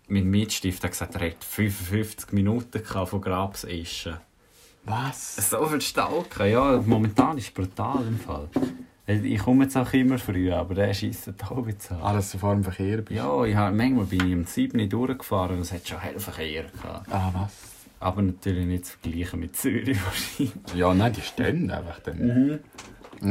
[0.07, 4.15] mein Mitstift hat gesagt, er hat 55 Minuten von Grabsischen.
[4.85, 5.49] Was?
[5.49, 6.25] So viel Stau.
[6.39, 8.47] Ja, momentan ist es brutal im Fall.
[9.09, 12.01] Ich komme jetzt auch immer früh, aber der schießt auch jetzt an.
[12.01, 13.17] Alles vor dem Verkehr bist.
[13.17, 16.19] Ja, ich hab, manchmal bin ich um 7 Uhr durchgefahren und es hat schon hell
[16.19, 17.11] Verkehr gehabt.
[17.11, 17.51] Ah, was?
[17.99, 20.53] Aber natürlich nicht zu vergleichen mit Zürich wahrscheinlich.
[20.75, 22.59] Ja, nein, die stehen einfach dann.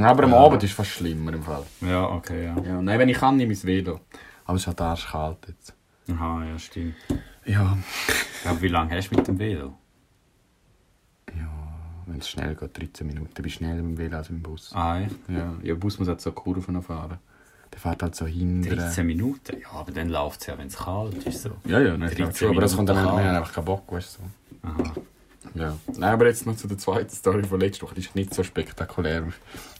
[0.02, 1.62] Aber am Abend ist es fast schlimmer im Fall.
[1.80, 2.56] Ja, okay, ja.
[2.60, 4.00] Ja, nein, wenn ich kann, nehme ich mein Velo.
[4.46, 5.74] Aber es ist halt arschkalt jetzt.
[6.10, 6.96] Aha, ja, stimmt.
[7.44, 7.78] Ja.
[8.44, 9.74] Aber wie lange hast du mit dem Velo?
[12.10, 13.28] Wenn es schnell geht, 13 Minuten.
[13.34, 14.70] Bin ich schneller dem Velo als dem Bus.
[14.74, 15.14] Ah, echt?
[15.28, 17.18] Ja, ja, der Bus muss halt so Kurven fahren.
[17.72, 18.68] Der fährt halt so hinten.
[18.76, 19.56] 13 Minuten?
[19.60, 21.42] Ja, aber dann läuft es ja, wenn es kalt ist.
[21.42, 21.50] So.
[21.66, 23.92] Ja, ja, nein, 13 schon, aber das kommt dann, wir Minuten haben einfach keinen Bock,
[23.92, 24.22] weißt du.
[24.22, 24.68] So.
[24.68, 24.92] Aha.
[25.54, 25.76] Ja.
[25.96, 27.94] Nein, aber jetzt noch zu der zweiten Story von letzter Woche.
[27.94, 29.24] Die ist nicht so spektakulär.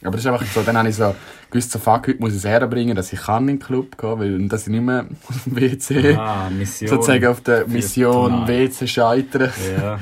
[0.03, 1.15] Aber das ist einfach so, dann habe ich so
[1.51, 4.19] gewusst, so, fuck, heute muss ich es herbringen, dass ich kann in den Club gehen
[4.19, 6.89] weil dass ich nicht mehr auf dem WC, Ah, Mission.
[6.91, 8.47] sozusagen auf der Mission.
[8.49, 9.51] WC scheitern.
[9.79, 9.99] Ja.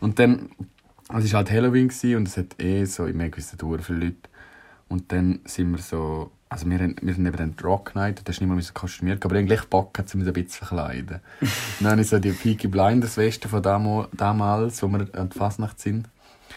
[0.00, 0.48] Und dann,
[1.14, 4.16] also es war halt Halloween und es hat eh so, ich merke, es viele Leute.
[4.88, 8.40] Und dann sind wir so, also wir, wir sind eben dann Rock Night, da ist
[8.40, 11.20] nicht mal müssen kostümiert, aber eigentlich Bock hat, um mich ein bisschen zu verkleiden.
[11.80, 15.38] dann habe ich so die Peaky Blinders Weste von damo, damals, wo wir an der
[15.38, 16.08] Fasnacht sind.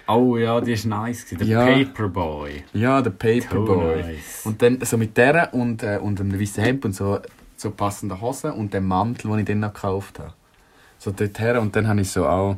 [0.08, 1.26] Oh ja, die war nice.
[1.26, 1.65] Der Ja.
[1.65, 2.63] Paperboy.
[2.74, 4.02] Ja, der Paperboy.
[4.02, 4.41] nice.
[4.43, 7.20] Und dann so mit der und, äh, und einem weißen Hemd und so,
[7.58, 10.34] so passenden Hosen und dem Mantel, den ich dann noch gekauft habe.
[10.98, 12.58] So dort her und dann habe ich so auch,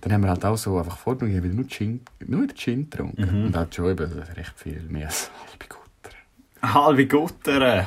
[0.00, 3.24] dann haben wir halt auch so einfach ich habe nur Gin, nur Gin getrunken.
[3.46, 6.74] Und halt schon eben recht viel mehr als halbe Gutter.
[6.74, 7.86] Halbe Gutter.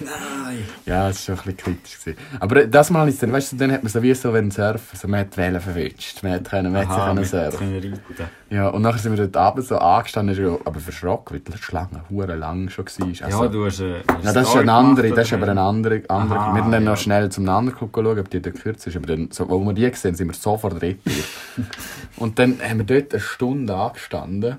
[0.00, 0.64] Nein.
[0.86, 1.98] Ja, das war schon ein bisschen kritisch.
[2.00, 2.18] Gewesen.
[2.40, 4.98] Aber das Mal ist dann, weißt du, dann hat man so wie so wenn surfen,
[4.98, 7.58] so man hat die Wellen verwünscht, man hat, können, man hat sich können surfen.
[7.80, 8.24] Teneriffa.
[8.50, 12.02] Ja, und nachher sind wir dort abends so angestanden, ja- aber verschrocken, weil die Schlange
[12.10, 13.08] hure lang schon war.
[13.08, 15.60] Ja, Also, du hast, äh, hast Ja, das ist eine andere, das ist aber eine
[15.60, 16.02] andere.
[16.08, 16.38] andere.
[16.38, 16.90] Aha, wir sind dann ja.
[16.90, 18.96] noch schnell zum anderen Club schauen, ob die dort kürzer ist.
[18.96, 20.98] Aber dann, so, wo wir die gesehen sind wir sofort drin.
[22.16, 24.56] und dann haben wir dort eine Stunde angestanden.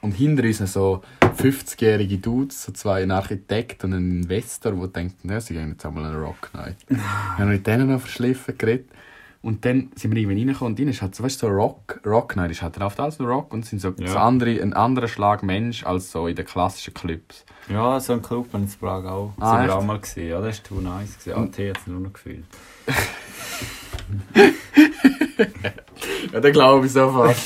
[0.00, 1.02] Und hinter uns so
[1.36, 5.84] 50-jährige Dudes, so zwei ein Architekt und ein Investor, die denken, ja, sie gehen jetzt
[5.86, 6.76] einmal einen Rock Night.
[6.88, 6.98] wir
[7.38, 8.88] haben mit denen noch verschliffen geredet.
[9.42, 12.34] Und dann sind wir irgendwann reingekommen und innen ist halt so, weißt so Rock, Rock
[12.34, 14.08] Night ist halt oft alles Rock und sind so, Ja.
[14.08, 17.44] so andere, ein anderer Schlag Mensch als so in den klassischen Clubs.
[17.68, 19.32] Ja, so ein Club in Prag auch.
[19.38, 20.30] Ah, sind wir auch mal gesehen.
[20.30, 21.16] Ja, das war too nice.
[21.18, 21.38] Gewesen.
[21.44, 22.44] AT hat es nur noch gefühlt.
[26.32, 27.36] Ja, das glaube ich sofort.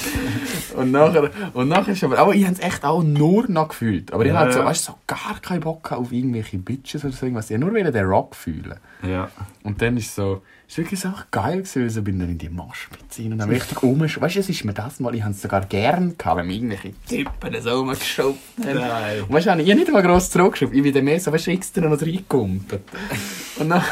[0.77, 4.12] und nachher, und nachher ist aber, aber ich habe es echt auch nur noch gefühlt.
[4.12, 7.27] Aber ich Ja, hatte so, weißt, so gar keinen Bock auf irgendwelche Bitches oder so
[7.27, 7.51] irgendwas.
[7.51, 8.77] Ich nur den Rock fühlen.
[9.07, 9.31] Ja.
[9.62, 12.49] Und dann ist so, ist wirklich so geil gewesen, weil so bin dann in die
[12.49, 14.20] Moschpitze rein und dann richtig umgesch...
[14.20, 16.55] Weißt du, es ist mir das mal, ich habe es sogar gern gehabt, wenn mir
[16.55, 18.75] irgendwelche Typen so rumgeschoben haben.
[18.75, 19.23] Nein.
[19.23, 21.49] Und weißt du, ich habe nicht mal gross zurückgeschrieben, ich bin dann mehr so, weißt
[21.49, 22.83] du, extra noch reingekumpelt.
[23.59, 23.83] Und dann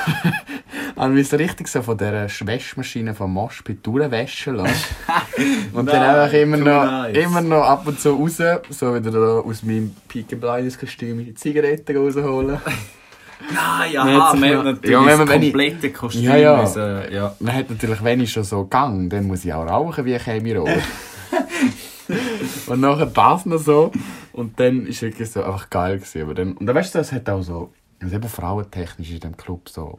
[0.99, 4.73] habe ich mich so richtig so von dieser Wäschmaschine vom Moschpit durchwaschen lassen.
[5.73, 7.17] Und dann Nein, einfach immer noch, nice.
[7.17, 8.37] immer noch ab und zu raus,
[8.71, 12.59] so wieder da aus meinem Peaky Blinders Kostüm die Zigaretten rausholen.
[13.55, 16.61] Nein, aha, man hat natürlich Ja, wenn man- das wenn ich- komplette Kostüm Ja, ja.
[16.63, 17.35] müssen- ja.
[17.39, 20.21] Man hat natürlich, wenn ich schon so gang, dann muss ich auch rauchen wie ein
[20.21, 20.69] Chemiro.
[22.67, 23.93] und nachher das noch so.
[24.33, 26.23] Und dann ist wirklich so einfach geil gewesen.
[26.23, 29.37] Aber dann, und dann weißt du, es hat auch so, also eben frauentechnisch in dem
[29.37, 29.99] Club so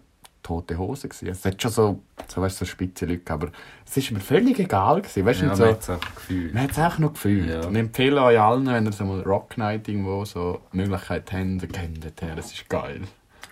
[0.49, 1.27] tote Hosen gewesen.
[1.29, 3.51] Es hat schon so, so, weißt, so spitze Leute aber
[3.85, 5.25] es ist mir völlig egal gewesen.
[5.25, 6.53] Weißt Ja, und man so, hat es auch gefühlt.
[6.53, 7.49] man hat es auch noch gefühlt.
[7.49, 7.65] Ja.
[7.67, 11.33] Und ich empfehle euch allen, wenn ihr so mal Rock Night irgendwo so Möglichkeit habt,
[11.33, 12.35] dann geht her.
[12.35, 13.01] Das ist geil.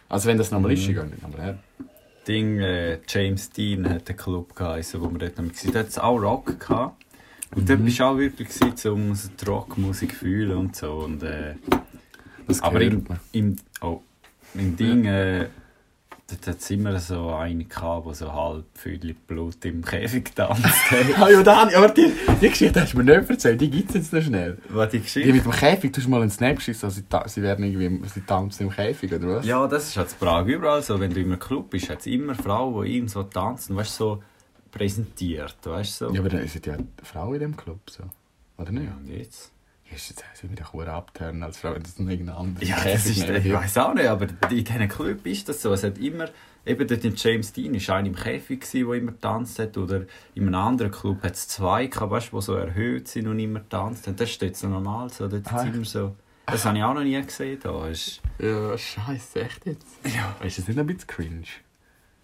[0.09, 1.57] Also wenn das nochmal ist, ich gehe nicht nochmal her.
[2.27, 5.71] Ding, äh, James Dean hat den Club geheißen, wo wir dort noch waren.
[5.73, 7.03] Da hat es auch Rock gehabt.
[7.55, 7.67] Und Mhm.
[7.67, 10.91] dort bist du auch wirklich gewesen, um so die Rockmusik zu fühlen und so.
[11.05, 11.55] Und, äh,
[12.47, 14.01] Das aber im, im, oh,
[14.53, 15.47] im Ding, äh,
[16.29, 20.63] dort hat es immer so einen gehabt, der so halb Viertel Blut im Käfig tanzt
[20.91, 21.19] hat.
[21.21, 22.11] Ah ja, dann, aber die,
[22.41, 24.57] die Geschichte hast du mir nicht erzählt, die gibt es jetzt noch schnell.
[24.69, 25.33] Was die Die Geschichte?
[25.33, 28.63] mit dem Käfig, du hast mal einen Snap geschissen, also sie, werden irgendwie, sie tanzen
[28.63, 29.45] im Käfig, oder was?
[29.45, 30.99] Ja, das ist halt in Prag überall so.
[30.99, 33.95] Wenn du in einem Club bist, hat es immer Frauen, die irgend so tanzen, weißt
[33.95, 34.21] so
[34.71, 35.97] präsentiert, weißt?
[35.97, 36.13] So.
[36.13, 38.03] Ja, aber dann sind ja Frauen in dem Club, so.
[38.57, 38.85] Oder nicht?
[38.85, 39.51] Ja, und jetzt?
[39.95, 43.05] Ist jetzt also wieder Hure abturnen als Frau, wenn das noch irgendein anderes Ja, das
[43.05, 45.73] ist, ich weiß auch nicht, aber in diesen Club ist das so.
[45.73, 46.25] Es hat immer,
[46.65, 49.77] eben dort in James Dean war einer im Käfig, der immer getanzt hat.
[49.77, 53.39] Oder in einem anderen Club hat es zwei gehabt, weißt, die so erhöht sind und
[53.39, 54.15] immer getanzt haben.
[54.17, 55.09] Das ist dort so normal.
[55.09, 55.27] So.
[55.27, 55.63] Dort Ah.
[55.63, 56.15] immer so.
[56.45, 57.59] Das habe ich auch noch nie gesehen.
[57.61, 57.87] Da.
[57.87, 59.85] Ist, Ja, scheiße, echt jetzt?
[60.05, 61.43] ja, Ist das nicht ein bisschen cringe?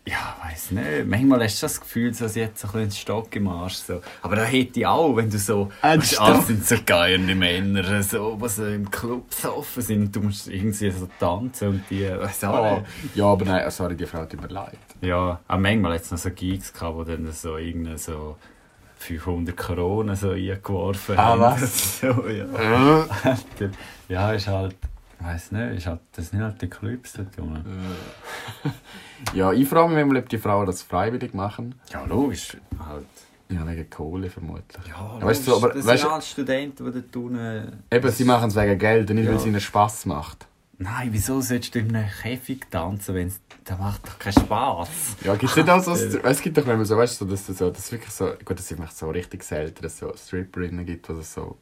[0.06, 1.06] Ja, weiß nicht.
[1.08, 3.76] Manchmal hast du das Gefühl, dass jetzt so ein bisschen Stock im Arsch.
[3.76, 4.02] So.
[4.22, 5.70] Aber da hätte ich auch, wenn du so.
[5.82, 10.14] Ein weißt, sind so geile Männer, so, die so im Club so offen sind.
[10.16, 12.10] Du musst irgendwie so tanzen und die.
[12.10, 13.16] Weiss auch Oh, nicht.
[13.16, 14.78] ja, aber nein, sorry, die Frau tut mir leid.
[15.02, 18.36] Ja, auch manchmal hat es noch so Gigs gehabt, wo dann so irgendeine so
[18.98, 21.42] 500 Kronen so eingeworfen Ah, haben.
[21.42, 22.00] was?
[22.02, 23.06] so, ja.
[24.10, 24.76] ja, ist halt,
[25.24, 27.64] ich weiss nicht, ist halt, das sind halt die Clubs da tun.
[29.34, 31.76] Ja, ich frage mich ob die Frauen das freiwillig machen.
[31.92, 32.58] Ja, logisch.
[32.86, 33.06] Halt.
[33.50, 34.86] Ja, wegen Kohle vermutlich.
[34.88, 37.38] Ja, Ja, weißt du, aber- das weißt sind du- halt Studenten, die tun.
[37.38, 39.40] äh, Eben, sie machen es wegen Geld und nicht, weil Ja.
[39.40, 40.48] es ihnen Spass macht.
[40.80, 43.32] Nein, wieso sollst du in einem Käfig tanzen, wenn
[43.64, 44.90] das macht doch keinen Spass.
[45.24, 47.48] Ja, gibt es nicht auch so, es gibt doch manchmal so, weißt du, so, dass
[47.48, 50.86] es so, dass wirklich so, gut, es vielleicht so richtig selten, dass es so Stripperinnen
[50.86, 51.58] gibt, es so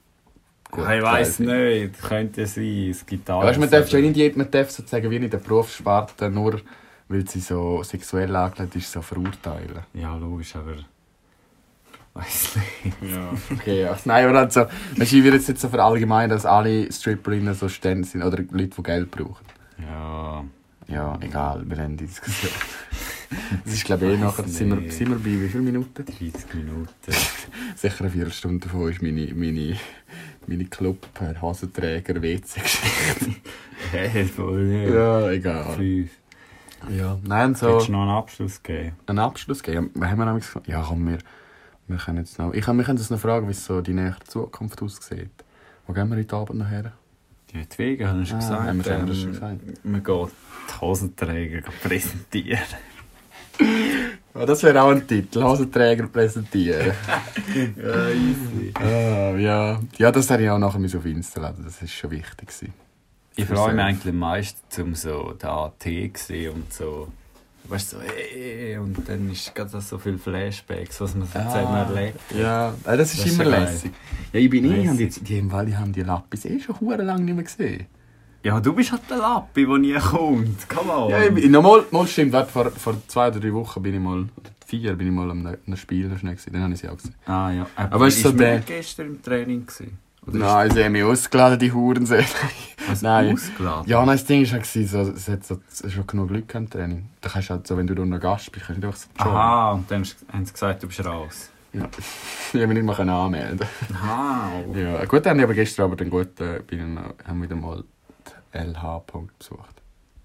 [0.72, 0.84] gut.
[0.90, 1.52] ich weiß nicht.
[1.52, 2.90] nicht, könnte sein.
[2.90, 3.50] Es gibt alles.
[3.50, 6.62] Weißt man darf ja nicht, man darf sozusagen wie in der Berufssparte nur,
[7.08, 9.82] weil sie so sexuell angelegt ist, so verurteilen.
[9.94, 10.76] Ja, logisch, aber.
[12.14, 12.98] Weiß nicht.
[13.14, 13.34] Ja.
[13.54, 14.66] Okay, also, nein, aber also,
[14.98, 18.70] weißt ich würde jetzt nicht so verallgemeinern, dass alle Stripperinnen so Stände sind oder Leute,
[18.76, 19.46] die Geld brauchen.
[19.78, 20.44] Ja.
[20.88, 22.52] Ja, egal, wir haben die Diskussion.
[23.64, 24.44] Das ist, glaube ich, eh nachher.
[24.44, 26.06] Weiss Sind wir, sind wir bei wie vielen Minuten?
[26.06, 26.90] 30 Minuten.
[27.76, 29.78] Sicher eine Viertelstunde davon ist meine, meine,
[30.47, 33.36] meine Club-Hosenträger-WC-Geschichte.
[33.91, 34.93] Hey, voll nicht.
[34.93, 35.75] ja, egal.
[35.75, 36.12] Fünf.
[36.95, 37.67] Ja, nein, so.
[37.73, 38.91] Willst du noch einen Abschluss geben?
[39.08, 39.89] einen Abschluss geben?
[39.99, 40.67] Ja, haben wir nämlich gesagt?
[40.67, 41.17] Ja, komm, wir,
[41.88, 42.54] wir können jetzt noch...
[42.54, 45.32] Ich wir können uns noch fragen, wie so die nähere Zukunft aussieht.
[45.88, 46.91] Wo gehen wir heute Abend noch her?
[47.51, 48.62] Die Wege, hast du schon Ah, gesagt.
[48.67, 49.60] haben wir- haben wir ähm, schon gesagt.
[49.84, 50.30] Man geht
[50.69, 52.60] die Hosenträger präsentieren.
[54.34, 56.94] Ja, das wäre auch ein Titel, Hosenträger präsentieren.
[57.76, 58.72] Ja, easy.
[58.76, 59.80] ah, ja.
[59.98, 62.48] ja, das hätte ich auch nachher auf Insta laden, das war schon wichtig.
[62.48, 62.74] gewesen.
[63.36, 67.08] Ich freue mich eigentlich am meisten, um so den AT zu sehen und so.
[67.65, 71.76] Weißt du, so, hey, und dann ist gerade so viel Flashbacks, was man so zusammen
[71.96, 72.20] erlebt.
[72.38, 73.62] Ja, äh, das ist Das ist immer geil.
[73.63, 73.91] lässig.
[74.34, 77.04] Ja, ich bin eh, die, die, im Wald, die haben die Lappis eh schon hure
[77.04, 77.86] lange nicht mehr gesehen.
[78.43, 80.67] Ja, du bist halt der Lappi, der nie kommt.
[80.67, 81.10] Come on.
[81.12, 83.99] Ja, ich bin, normal, mal stimmt, warte, vor, vor zwei oder drei Wochen bin ich
[83.99, 86.97] mal, oder vier, bin ich mal am einem Spiel gewesen, dann habe ich sie auch
[86.97, 87.13] gesehen.
[87.25, 87.67] Ah ja.
[87.75, 89.97] Aber ist so der- gestern im Training gewesen?
[90.27, 92.25] Oder Nein, sie haben mich ausgeladen, die Hurensäle.
[92.91, 93.34] ist nein.
[93.34, 93.89] ausgeladen?
[93.89, 97.10] Ja, nein, das Ding war so, es hat so, schon genug Glück im Training.
[97.21, 99.08] Da kannst halt so, wenn du noch Gast bist, kannst du einfach so.
[99.17, 101.49] Aha, und dann haben sie gesagt, du bist raus.
[101.73, 101.88] Ja.
[102.54, 104.51] Ich habe mich nicht mehr anmelden Aha.
[104.75, 107.41] Ja, gut, dann habe ich aber gestern aber dann gut, äh, bin ich noch, haben
[107.41, 107.82] wieder mal
[108.54, 109.82] LH Punkt besucht.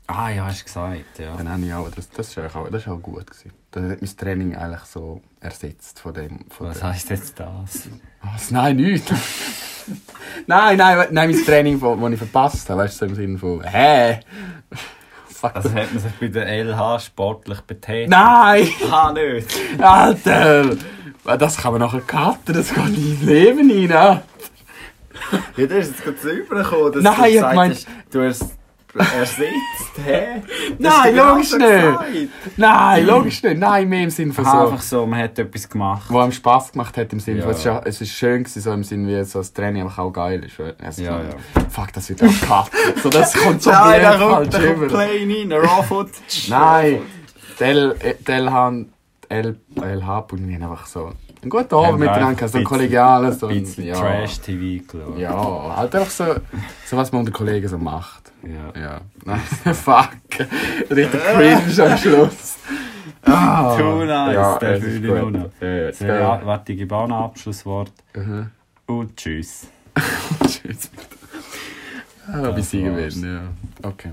[0.09, 1.37] Ah ja, hast du gesagt, ja.
[1.37, 3.53] Dann habe ich auch, das, das, ist eigentlich auch, das ist auch gut gewesen.
[3.73, 6.47] Das hat mein Training eigentlich so ersetzt von dem.
[6.49, 6.89] Von Was dem.
[6.89, 7.89] heisst jetzt das?
[8.23, 8.51] Was?
[8.53, 9.11] Nein, nichts.
[10.47, 13.65] nein, nein, nein, mein Training, das ich verpasst habe, weißt du, so im Sinne von,
[13.65, 14.21] hä?
[15.29, 15.57] Fuck.
[15.57, 18.11] Also hat man sich bei der LH sportlich betätigt?
[18.11, 18.69] nein!
[18.91, 19.49] Ah, nicht.
[19.79, 20.77] Alter!
[21.39, 24.23] Das kann man nachher cutten, das geht ins Leben rein.
[25.57, 28.43] Ja, du hast jetzt gerade so übergekommen, dass Nein, du ich gesagt hast, du hast
[28.99, 30.43] ersetzt, hä?
[30.79, 32.31] Das Nein, genau logisch nicht.
[32.59, 33.59] Nein, logisch nicht.
[33.59, 34.51] Nein, mehr im Sinne von so.
[34.51, 36.07] einfach so, man hat etwas gemacht.
[36.09, 37.53] Wo einem Spass gemacht hat, im Sinne von, Ja.
[37.53, 39.99] es ist, ja- es ist schön gewesen, so im Sinne, wie so das Training einfach
[39.99, 40.55] auch geil ist.
[40.83, 41.21] Also, Ja,
[41.71, 42.79] Fuck, das wird auch cutten.
[43.03, 44.89] So, das kommt so Nein, da kommt, falsch da kommt.
[44.89, 46.49] Play rein, Raw Footage.
[46.49, 46.99] Nein,
[47.61, 48.53] die L- die LH,
[50.15, 53.43] haben einfach so einen guten Abend miteinander, so ein kollegiales.
[53.43, 53.95] Ein bisschen ja.
[53.95, 55.19] Trash-TV geschaut.
[55.19, 56.25] Ja, halt einfach so,
[56.87, 58.33] so was man unter Kollegen so macht.
[58.43, 58.81] Ja.
[58.81, 59.01] Ja.
[59.25, 59.41] Nein,
[59.75, 60.11] fuck.
[60.91, 62.57] Richtig cringe am Schluss.
[63.25, 65.33] Ah, Too nice, ja, der es ist fühle ich gut.
[65.33, 65.51] nur noch.
[65.61, 66.41] Ja, Sehr ja.
[66.47, 67.93] warte, ich gebe auch noch ein Abschlusswort.
[68.15, 68.51] Mhm.
[68.87, 69.67] Und tschüss.
[70.47, 70.91] Tschüss.
[72.33, 73.89] Ah, bis sie gewinnen, ja.
[73.89, 74.11] Okay.